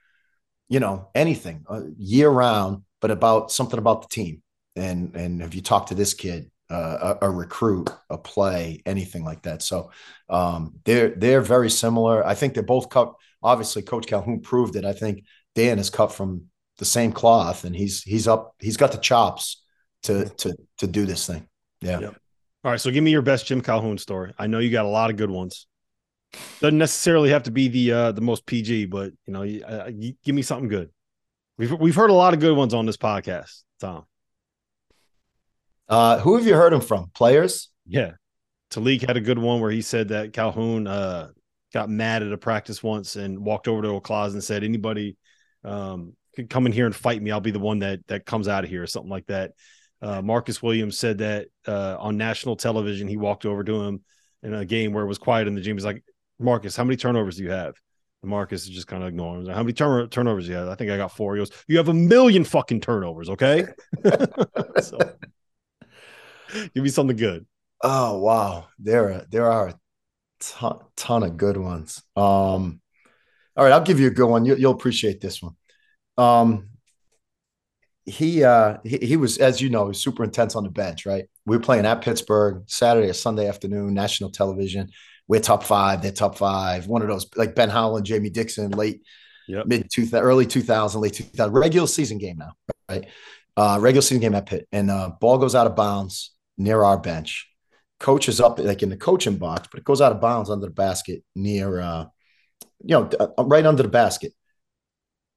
[0.69, 4.43] you know, anything uh, year round, but about something about the team.
[4.77, 9.25] And and have you talked to this kid, uh, a, a, recruit, a play, anything
[9.25, 9.63] like that?
[9.63, 9.93] So
[10.29, 12.27] um, they're they're very similar.
[12.27, 13.15] I think they're both cut.
[13.41, 14.85] Obviously, Coach Calhoun proved it.
[14.85, 16.47] I think Dan is cut from
[16.79, 18.57] the same cloth, and he's he's up.
[18.59, 19.63] He's got the chops
[20.05, 21.47] to to to do this thing.
[21.81, 22.01] Yeah.
[22.01, 22.17] Yep.
[22.65, 22.81] All right.
[22.81, 24.33] So give me your best Jim Calhoun story.
[24.39, 25.67] I know you got a lot of good ones.
[26.61, 30.35] Doesn't necessarily have to be the uh, the most PG, but you know, uh, give
[30.35, 30.91] me something good.
[31.59, 34.05] We've we've heard a lot of good ones on this podcast, Tom.
[35.89, 37.11] Uh, who have you heard them from?
[37.15, 37.71] Players?
[37.87, 38.13] Yeah,
[38.71, 41.29] Taliek had a good one where he said that Calhoun uh,
[41.73, 45.17] got mad at a practice once and walked over to a closet and said, "Anybody
[45.65, 47.31] um, can come in here and fight me.
[47.31, 49.53] I'll be the one that that comes out of here," or something like that.
[50.03, 53.09] Uh, Marcus Williams said that uh, on national television.
[53.09, 54.03] He walked over to him
[54.43, 55.77] in a game where it was quiet in the gym.
[55.77, 56.05] He's like,
[56.39, 57.75] Marcus, how many turnovers do you have?
[58.23, 59.53] And Marcus is just kind of ignoring him.
[59.53, 60.69] How many turn- turnovers do you have?
[60.69, 61.35] I think I got four.
[61.35, 63.67] He goes, You have a million fucking turnovers, okay?
[64.81, 64.99] so,
[66.75, 67.47] give me something good.
[67.83, 68.69] Oh wow.
[68.79, 69.75] There are there are a
[70.41, 72.03] ton, ton of good ones.
[72.17, 72.81] Um
[73.57, 74.45] all right, I'll give you a good one.
[74.45, 75.55] You, will appreciate this one.
[76.19, 76.71] Um,
[78.05, 81.27] he uh he, he was as you know, super intense on the bench, right?
[81.47, 84.91] We were playing at Pittsburgh Saturday or Sunday afternoon, national television
[85.29, 86.87] we're top five, they're top five.
[86.87, 89.03] One of those like Ben Howland, Jamie Dixon, late
[89.49, 89.67] yep.
[89.67, 92.53] mid two early 2000, late 2000, regular season game now,
[92.89, 93.07] right?
[93.57, 96.99] Uh, regular season game at Pitt, and uh, ball goes out of bounds near our
[96.99, 97.49] bench.
[98.01, 100.67] Coach is up like in the coaching box, but it goes out of bounds under
[100.67, 102.05] the basket near, uh,
[102.81, 104.33] you know, uh, right under the basket.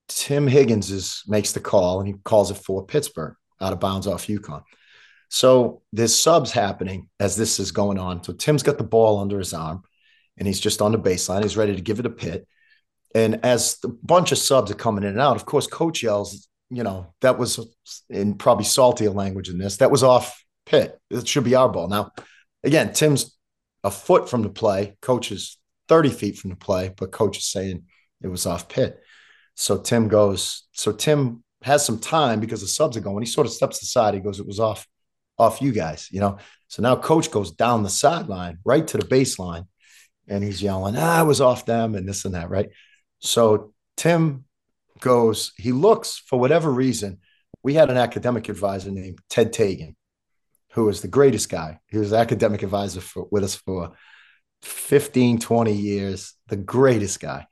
[0.08, 4.08] Tim Higgins is makes the call, and he calls it for Pittsburgh out of bounds
[4.08, 4.64] off UConn.
[5.30, 8.24] So there's subs happening as this is going on.
[8.24, 9.84] So Tim's got the ball under his arm
[10.38, 11.44] and he's just on the baseline.
[11.44, 12.48] He's ready to give it a pit.
[13.16, 16.48] And as a bunch of subs are coming in and out, of course, coach yells,
[16.70, 17.60] you know, that was
[18.10, 21.00] in probably saltier language than this, that was off pit.
[21.10, 21.88] It should be our ball.
[21.88, 22.12] Now,
[22.64, 23.38] again, Tim's
[23.84, 24.98] a foot from the play.
[25.02, 27.84] Coach is 30 feet from the play, but coach is saying
[28.22, 29.00] it was off pit.
[29.56, 33.24] So Tim goes, so Tim has some time because the subs are going.
[33.24, 34.14] He sort of steps aside.
[34.14, 34.88] He goes, it was off
[35.38, 36.38] off you guys, you know.
[36.68, 39.68] So now coach goes down the sideline, right to the baseline,
[40.28, 42.70] and he's yelling, ah, I was off them and this and that, right?
[43.20, 44.46] So Tim
[45.00, 47.20] goes, he looks for whatever reason.
[47.64, 49.96] We had an academic advisor named Ted Tagan,
[50.74, 51.80] who was the greatest guy.
[51.88, 53.94] He was academic advisor for, with us for
[54.64, 57.48] 15, 20 years, the greatest guy,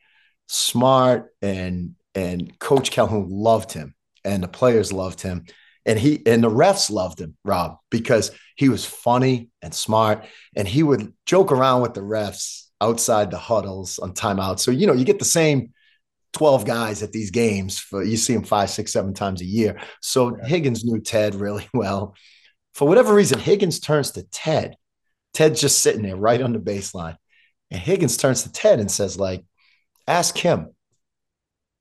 [0.47, 3.93] smart and and Coach Calhoun loved him
[4.23, 5.45] and the players loved him
[5.85, 10.25] and he and the refs loved him, Rob, because he was funny and smart,
[10.55, 14.59] and he would joke around with the refs outside the huddles on timeout.
[14.59, 15.73] So you know, you get the same
[16.33, 19.79] 12 guys at these games for you see him five, six, seven times a year.
[20.01, 22.15] So Higgins knew Ted really well.
[22.73, 24.75] For whatever reason, Higgins turns to Ted.
[25.33, 27.15] Ted's just sitting there right on the baseline.
[27.71, 29.45] And Higgins turns to Ted and says, like,
[30.07, 30.75] ask him,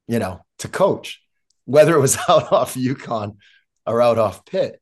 [0.07, 1.21] you know, to coach.
[1.65, 3.37] whether it was out off UConn
[3.87, 4.81] or out off pit,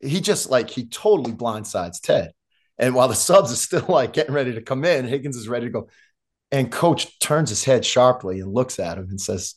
[0.00, 2.32] he just like he totally blindsides Ted.
[2.78, 5.66] And while the subs are still like getting ready to come in, Higgins is ready
[5.66, 5.88] to go.
[6.50, 9.54] And coach turns his head sharply and looks at him and says,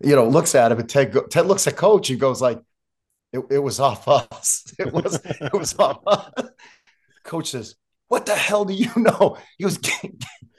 [0.00, 2.60] you know, looks at him and Ted, go, Ted looks at coach and goes like,
[3.32, 4.64] it, it was off us.
[4.78, 6.48] It was, it was off us.
[7.24, 7.74] Coach says,
[8.06, 9.36] what the hell do you know?
[9.58, 10.12] He goes, get,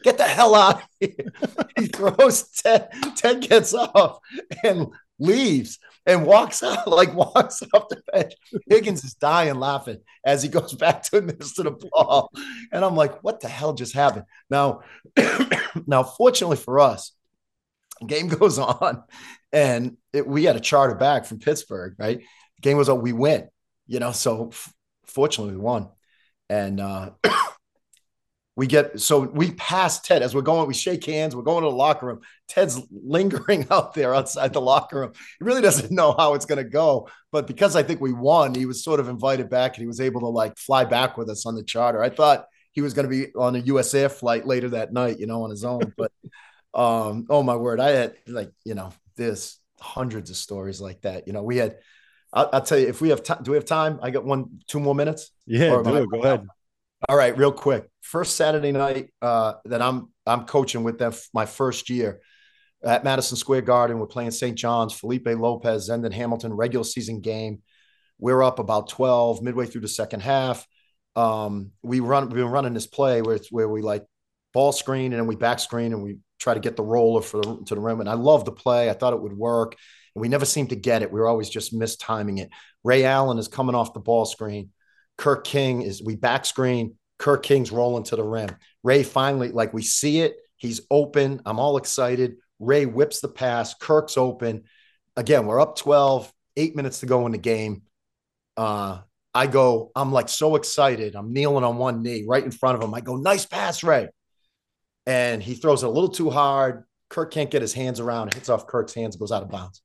[0.04, 2.90] get the hell out he throws Ted.
[3.16, 4.20] Ted gets off
[4.64, 4.88] and
[5.20, 8.34] leaves and walks out, like walks off the bench.
[8.70, 12.32] Higgins is dying laughing as he goes back to administer the ball.
[12.72, 14.26] And I'm like, what the hell just happened?
[14.50, 14.82] Now,
[15.88, 17.12] now, fortunately for us,
[18.06, 19.04] game goes on
[19.52, 22.22] and it, we had a charter back from Pittsburgh, right?
[22.62, 23.48] Game was on, we win,
[23.88, 24.74] you know, so f-
[25.06, 25.90] fortunately we won.
[26.50, 27.12] And uh,
[28.60, 31.70] we get so we pass Ted as we're going, we shake hands, we're going to
[31.70, 32.20] the locker room.
[32.50, 35.14] Ted's lingering out there outside the locker room.
[35.16, 38.54] He really doesn't know how it's going to go, but because I think we won,
[38.54, 41.30] he was sort of invited back and he was able to like fly back with
[41.30, 42.04] us on the charter.
[42.04, 45.20] I thought he was going to be on a US Air flight later that night,
[45.20, 45.94] you know, on his own.
[45.96, 46.12] But
[46.74, 51.28] um, oh my word, I had like, you know, there's hundreds of stories like that.
[51.28, 51.78] You know, we had
[52.34, 53.42] I'll, I'll, tell you if we have time.
[53.42, 54.00] Do we have time?
[54.04, 55.32] I got one, two more minutes.
[55.48, 56.08] Yeah, do.
[56.08, 56.46] Go ahead.
[57.08, 57.88] All right, real quick.
[58.02, 62.20] First Saturday night uh, that I'm I'm coaching with them my first year
[62.84, 64.00] at Madison Square Garden.
[64.00, 64.58] We're playing St.
[64.58, 67.62] John's, Felipe Lopez, Zendon Hamilton regular season game.
[68.20, 70.68] We're up about 12 midway through the second half.
[71.16, 74.06] Um, we run we've been running this play where it's where we like
[74.54, 77.42] ball screen and then we back screen and we try to get the roller for
[77.42, 78.02] the, to the rim.
[78.02, 78.90] And I love the play.
[78.90, 79.76] I thought it would work.
[80.16, 81.12] And we never seemed to get it.
[81.12, 82.50] We were always just mistiming it.
[82.84, 84.72] Ray Allen is coming off the ball screen.
[85.20, 86.96] Kirk King is we back screen.
[87.18, 88.50] Kirk King's rolling to the rim.
[88.84, 91.42] Ray finally, like we see it, he's open.
[91.46, 92.38] I'm all excited.
[92.58, 93.74] Ray whips the pass.
[93.74, 94.64] Kirk's open.
[95.18, 97.82] Again, we're up 12, eight minutes to go in the game.
[98.56, 99.02] Uh,
[99.36, 101.16] I go, I'm like so excited.
[101.16, 102.94] I'm kneeling on one knee right in front of him.
[102.94, 104.08] I go, nice pass, Ray.
[105.06, 106.86] And he throws it a little too hard.
[107.10, 108.30] Kirk can't get his hands around.
[108.30, 109.82] It hits off Kirk's hands, goes out of bounds.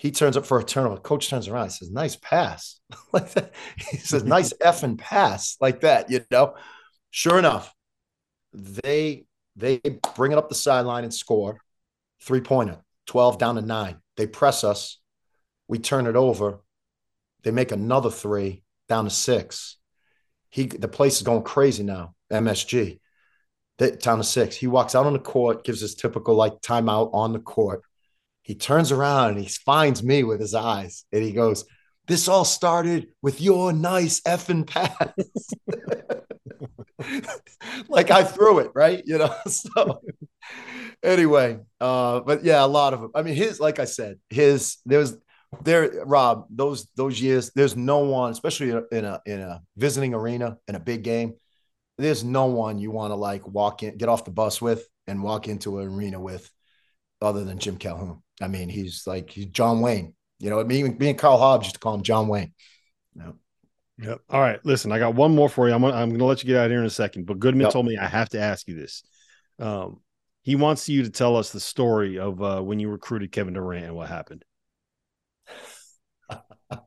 [0.00, 0.96] He turns up for a turnover.
[0.96, 1.66] Coach turns around.
[1.66, 2.80] He says, "Nice pass."
[3.12, 3.52] like that.
[3.76, 6.10] He says, "Nice effing pass," like that.
[6.10, 6.54] You know.
[7.10, 7.74] Sure enough,
[8.54, 9.26] they
[9.56, 9.78] they
[10.16, 11.60] bring it up the sideline and score
[12.22, 13.98] three pointer, twelve down to nine.
[14.16, 14.98] They press us.
[15.68, 16.60] We turn it over.
[17.42, 19.76] They make another three down to six.
[20.48, 22.14] He the place is going crazy now.
[22.32, 23.00] MSG.
[23.76, 24.56] down to six.
[24.56, 27.82] He walks out on the court, gives his typical like timeout on the court
[28.50, 31.64] he turns around and he finds me with his eyes and he goes,
[32.08, 35.12] This all started with your nice effing pass.
[37.88, 39.04] like I threw it, right?
[39.06, 40.00] You know, so
[41.00, 43.12] anyway, uh, but yeah, a lot of them.
[43.14, 45.16] I mean, his, like I said, his, there's,
[45.62, 50.58] there, Rob, those, those years, there's no one, especially in a, in a visiting arena
[50.66, 51.34] in a big game,
[51.98, 55.22] there's no one you want to like walk in, get off the bus with and
[55.22, 56.50] walk into an arena with
[57.20, 58.22] other than Jim Calhoun.
[58.40, 60.14] I mean, he's like he's John Wayne.
[60.38, 62.54] You know, me, me and Karl Hobbs used to call him John Wayne.
[63.14, 63.34] Yep.
[63.98, 64.20] Yep.
[64.30, 64.58] All right.
[64.64, 65.74] Listen, I got one more for you.
[65.74, 67.26] I'm gonna, I'm gonna let you get out here in a second.
[67.26, 67.72] But Goodman yep.
[67.72, 69.02] told me I have to ask you this.
[69.58, 70.00] Um,
[70.42, 73.84] he wants you to tell us the story of uh, when you recruited Kevin Durant
[73.84, 74.44] and what happened.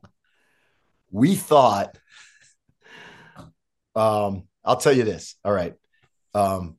[1.12, 1.96] we thought.
[3.94, 5.36] Um, I'll tell you this.
[5.44, 5.74] All right.
[6.34, 6.76] Um,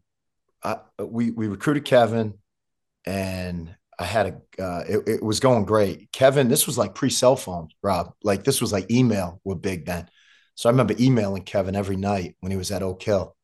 [0.61, 2.33] I, we we recruited Kevin,
[3.05, 6.11] and I had a, uh, it, it, was going great.
[6.11, 8.13] Kevin, this was like pre cell phone, Rob.
[8.23, 10.09] Like this was like email with big then.
[10.55, 13.35] So I remember emailing Kevin every night when he was at Oak Hill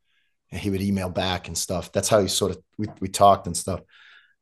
[0.52, 1.92] and he would email back and stuff.
[1.92, 3.82] That's how he sort of, we, we talked and stuff.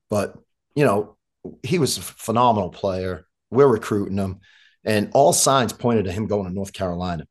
[0.10, 0.36] But,
[0.76, 1.18] you know,
[1.64, 3.28] he was a phenomenal player.
[3.52, 4.40] We're recruiting him
[4.84, 7.26] and all signs pointed to him going to North Carolina.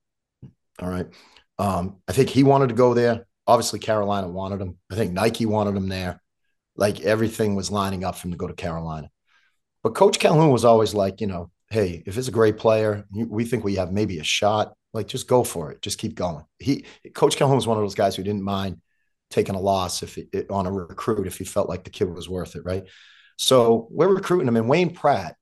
[0.80, 1.06] All right.
[1.58, 3.26] Um, I think he wanted to go there.
[3.46, 4.76] Obviously, Carolina wanted him.
[4.90, 6.20] I think Nike wanted him there
[6.78, 9.10] like everything was lining up for him to go to Carolina.
[9.82, 13.44] But Coach Calhoun was always like, you know, hey, if it's a great player, we
[13.44, 14.72] think we have maybe a shot.
[14.94, 15.82] Like, just go for it.
[15.82, 16.44] Just keep going.
[16.58, 18.80] He, Coach Calhoun was one of those guys who didn't mind
[19.28, 22.08] taking a loss if it, it, on a recruit if he felt like the kid
[22.08, 22.84] was worth it, right?
[23.36, 25.36] So we're recruiting him, and Wayne Pratt,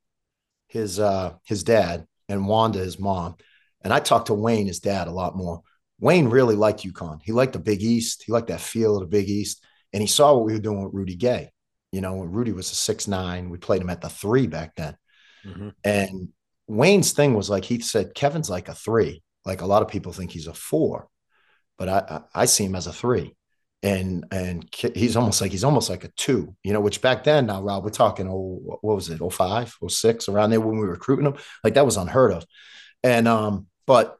[0.67, 3.37] his uh, his dad, and Wanda, his mom,
[3.81, 5.61] and I talked to Wayne, his dad, a lot more.
[5.99, 7.21] Wayne really liked UConn.
[7.23, 8.23] He liked the Big East.
[8.23, 9.63] He liked that feel of the Big East.
[9.93, 11.51] And he saw what we were doing with Rudy Gay.
[11.91, 14.75] You know, when Rudy was a six nine, we played him at the three back
[14.75, 14.97] then.
[15.45, 15.69] Mm-hmm.
[15.83, 16.29] And
[16.67, 19.23] Wayne's thing was like he said, Kevin's like a three.
[19.45, 21.07] Like a lot of people think he's a four,
[21.77, 23.35] but I, I, I see him as a three.
[23.83, 26.81] and and he's almost like he's almost like a two, you know.
[26.81, 30.27] Which back then, now Rob, we're talking oh, what was it, oh five, oh six,
[30.27, 32.45] around there when we were recruiting him, like that was unheard of.
[33.03, 34.17] And um, but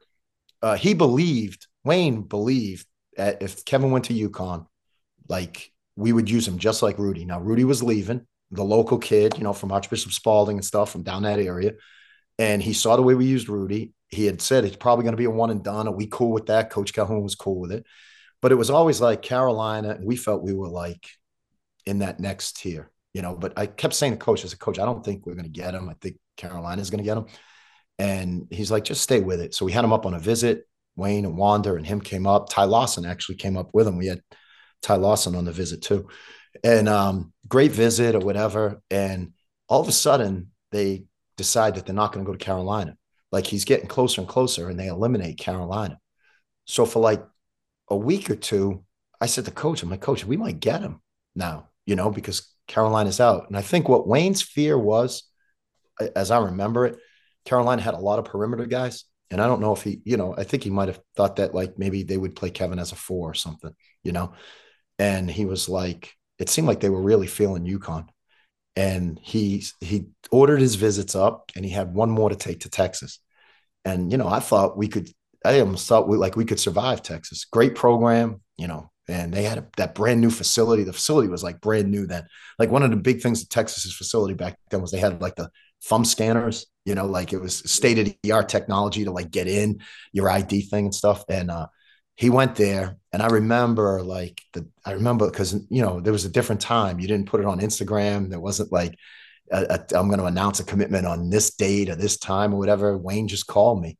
[0.62, 4.66] uh, he believed Wayne believed that if Kevin went to UConn,
[5.28, 7.24] like we would use him just like Rudy.
[7.24, 11.02] Now Rudy was leaving, the local kid, you know, from Archbishop Spalding and stuff from
[11.02, 11.74] down that area,
[12.38, 13.92] and he saw the way we used Rudy.
[14.10, 15.86] He had said it's probably going to be a one and done.
[15.86, 16.70] Are we cool with that?
[16.70, 17.84] Coach Calhoun was cool with it.
[18.40, 19.90] But it was always like Carolina.
[19.90, 21.06] And we felt we were like
[21.84, 23.36] in that next tier, you know.
[23.36, 25.50] But I kept saying to coach, as a coach, I don't think we're going to
[25.50, 25.90] get him.
[25.90, 27.26] I think Carolina's going to get him.
[27.98, 29.54] And he's like, just stay with it.
[29.54, 30.66] So we had him up on a visit.
[30.96, 32.48] Wayne and Wanda and him came up.
[32.48, 33.98] Ty Lawson actually came up with him.
[33.98, 34.22] We had
[34.82, 36.08] Ty Lawson on the visit too.
[36.64, 38.80] And um, great visit or whatever.
[38.90, 39.32] And
[39.68, 41.04] all of a sudden, they
[41.36, 42.96] decide that they're not going to go to Carolina.
[43.30, 45.98] Like he's getting closer and closer, and they eliminate Carolina.
[46.64, 47.22] So for like
[47.88, 48.84] a week or two,
[49.20, 51.00] I said to coach, I'm like, coach, we might get him
[51.34, 53.48] now, you know, because Carolina's out.
[53.48, 55.24] And I think what Wayne's fear was,
[56.14, 56.98] as I remember it,
[57.44, 59.04] Carolina had a lot of perimeter guys.
[59.30, 61.54] And I don't know if he, you know, I think he might have thought that
[61.54, 64.32] like maybe they would play Kevin as a four or something, you know.
[64.98, 68.08] And he was like, it seemed like they were really feeling UConn.
[68.76, 72.70] And he he ordered his visits up and he had one more to take to
[72.70, 73.18] Texas.
[73.84, 75.08] And you know, I thought we could
[75.44, 77.44] I almost thought we like we could survive Texas.
[77.44, 80.84] Great program, you know, and they had a, that brand new facility.
[80.84, 82.26] The facility was like brand new then.
[82.58, 85.36] Like one of the big things at Texas's facility back then was they had like
[85.36, 85.50] the
[85.84, 89.48] thumb scanners, you know, like it was state of the art technology to like get
[89.48, 89.80] in
[90.12, 91.24] your ID thing and stuff.
[91.28, 91.68] And uh,
[92.16, 96.24] he went there, and I remember like the I remember because you know there was
[96.24, 97.00] a different time.
[97.00, 98.30] You didn't put it on Instagram.
[98.30, 98.96] There wasn't like
[99.50, 102.98] i am going to announce a commitment on this date or this time or whatever.
[102.98, 103.96] Wayne just called me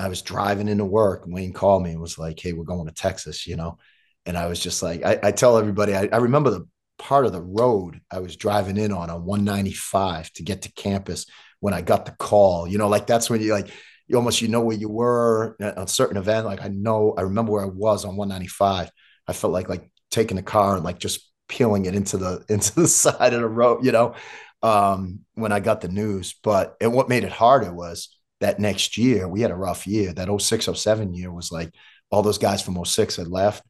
[0.00, 1.24] I was driving into work.
[1.26, 3.78] Wayne called me and was like, Hey, we're going to Texas, you know?
[4.24, 6.66] And I was just like, I, I tell everybody, I, I, remember the
[6.98, 11.26] part of the road I was driving in on on 195 to get to campus
[11.60, 13.70] when I got the call, you know, like that's when you like,
[14.10, 16.44] you almost, you know, where you were at a certain event.
[16.44, 18.90] Like I know, I remember where I was on 195.
[19.28, 22.74] I felt like, like taking the car and like just peeling it into the, into
[22.74, 24.16] the side of the road, you know,
[24.62, 28.98] um, when I got the news, but, and what made it harder was, that next
[28.98, 30.12] year we had a rough year.
[30.12, 31.72] That 06, 07 year was like
[32.10, 33.62] all those guys from 06 had left,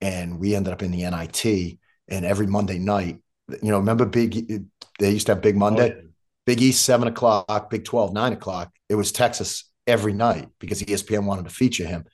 [0.00, 1.78] and we ended up in the NIT.
[2.08, 3.18] And every Monday night,
[3.48, 4.64] you know, remember Big?
[4.98, 6.02] They used to have Big Monday, oh, yeah.
[6.46, 8.70] Big East seven o'clock, Big 12 nine o'clock.
[8.88, 12.04] It was Texas every night because ESPN wanted to feature him.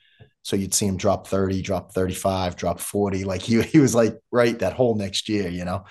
[0.42, 3.24] So you'd see him drop 30, drop 35, drop 40.
[3.24, 5.84] Like he, he was like right that whole next year, you know.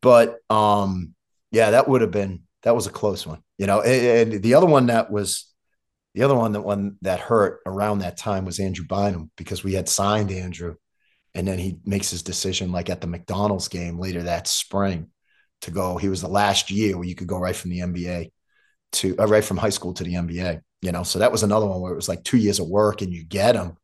[0.00, 1.14] But um,
[1.50, 3.80] yeah, that would have been that was a close one, you know.
[3.80, 5.52] And, and the other one that was
[6.14, 9.74] the other one that one that hurt around that time was Andrew Bynum because we
[9.74, 10.76] had signed Andrew,
[11.34, 15.10] and then he makes his decision like at the McDonald's game later that spring
[15.62, 15.96] to go.
[15.98, 18.30] He was the last year where you could go right from the NBA
[18.92, 20.60] to uh, right from high school to the NBA.
[20.82, 23.02] You know, so that was another one where it was like two years of work
[23.02, 23.76] and you get them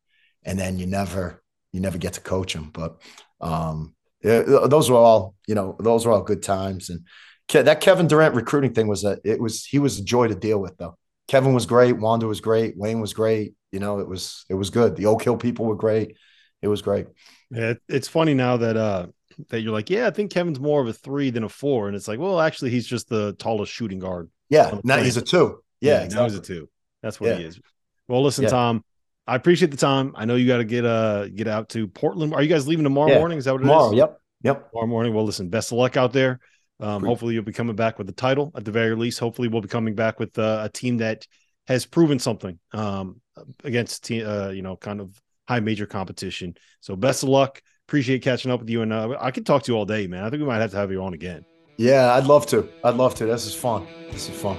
[0.44, 3.00] and then you never you never get to coach them But
[3.40, 7.00] um, those were all you know those were all good times and
[7.48, 10.58] that Kevin Durant recruiting thing was a it was he was a joy to deal
[10.58, 10.96] with though.
[11.28, 11.98] Kevin was great.
[11.98, 12.76] Wanda was great.
[12.76, 13.54] Wayne was great.
[13.72, 14.96] You know, it was it was good.
[14.96, 16.16] The Oak Hill people were great.
[16.62, 17.06] It was great.
[17.50, 19.06] Yeah, it's funny now that uh
[19.48, 21.96] that you're like, yeah, I think Kevin's more of a three than a four, and
[21.96, 24.30] it's like, well, actually, he's just the tallest shooting guard.
[24.48, 25.62] Yeah, now he's a two.
[25.80, 26.16] Yeah, yeah exactly.
[26.16, 26.68] now he's a two.
[27.02, 27.36] That's what yeah.
[27.36, 27.60] he is.
[28.08, 28.50] Well, listen, yeah.
[28.50, 28.84] Tom,
[29.26, 30.12] I appreciate the time.
[30.16, 32.34] I know you got to get uh get out to Portland.
[32.34, 33.38] Are you guys leaving tomorrow morning?
[33.38, 33.96] Is that what it tomorrow, is?
[33.96, 34.18] Yep.
[34.42, 34.70] Yep.
[34.70, 35.14] Tomorrow morning.
[35.14, 36.40] Well, listen, best of luck out there.
[36.80, 39.20] Um, hopefully, you'll be coming back with the title at the very least.
[39.20, 41.26] Hopefully, we'll be coming back with uh, a team that
[41.68, 43.20] has proven something um,
[43.62, 46.54] against uh, you know kind of high major competition.
[46.80, 47.62] So best of luck.
[47.88, 50.24] Appreciate catching up with you, and uh, I could talk to you all day, man.
[50.24, 51.44] I think we might have to have you on again.
[51.76, 52.68] Yeah, I'd love to.
[52.84, 53.26] I'd love to.
[53.26, 53.86] This is fun.
[54.10, 54.58] This is fun.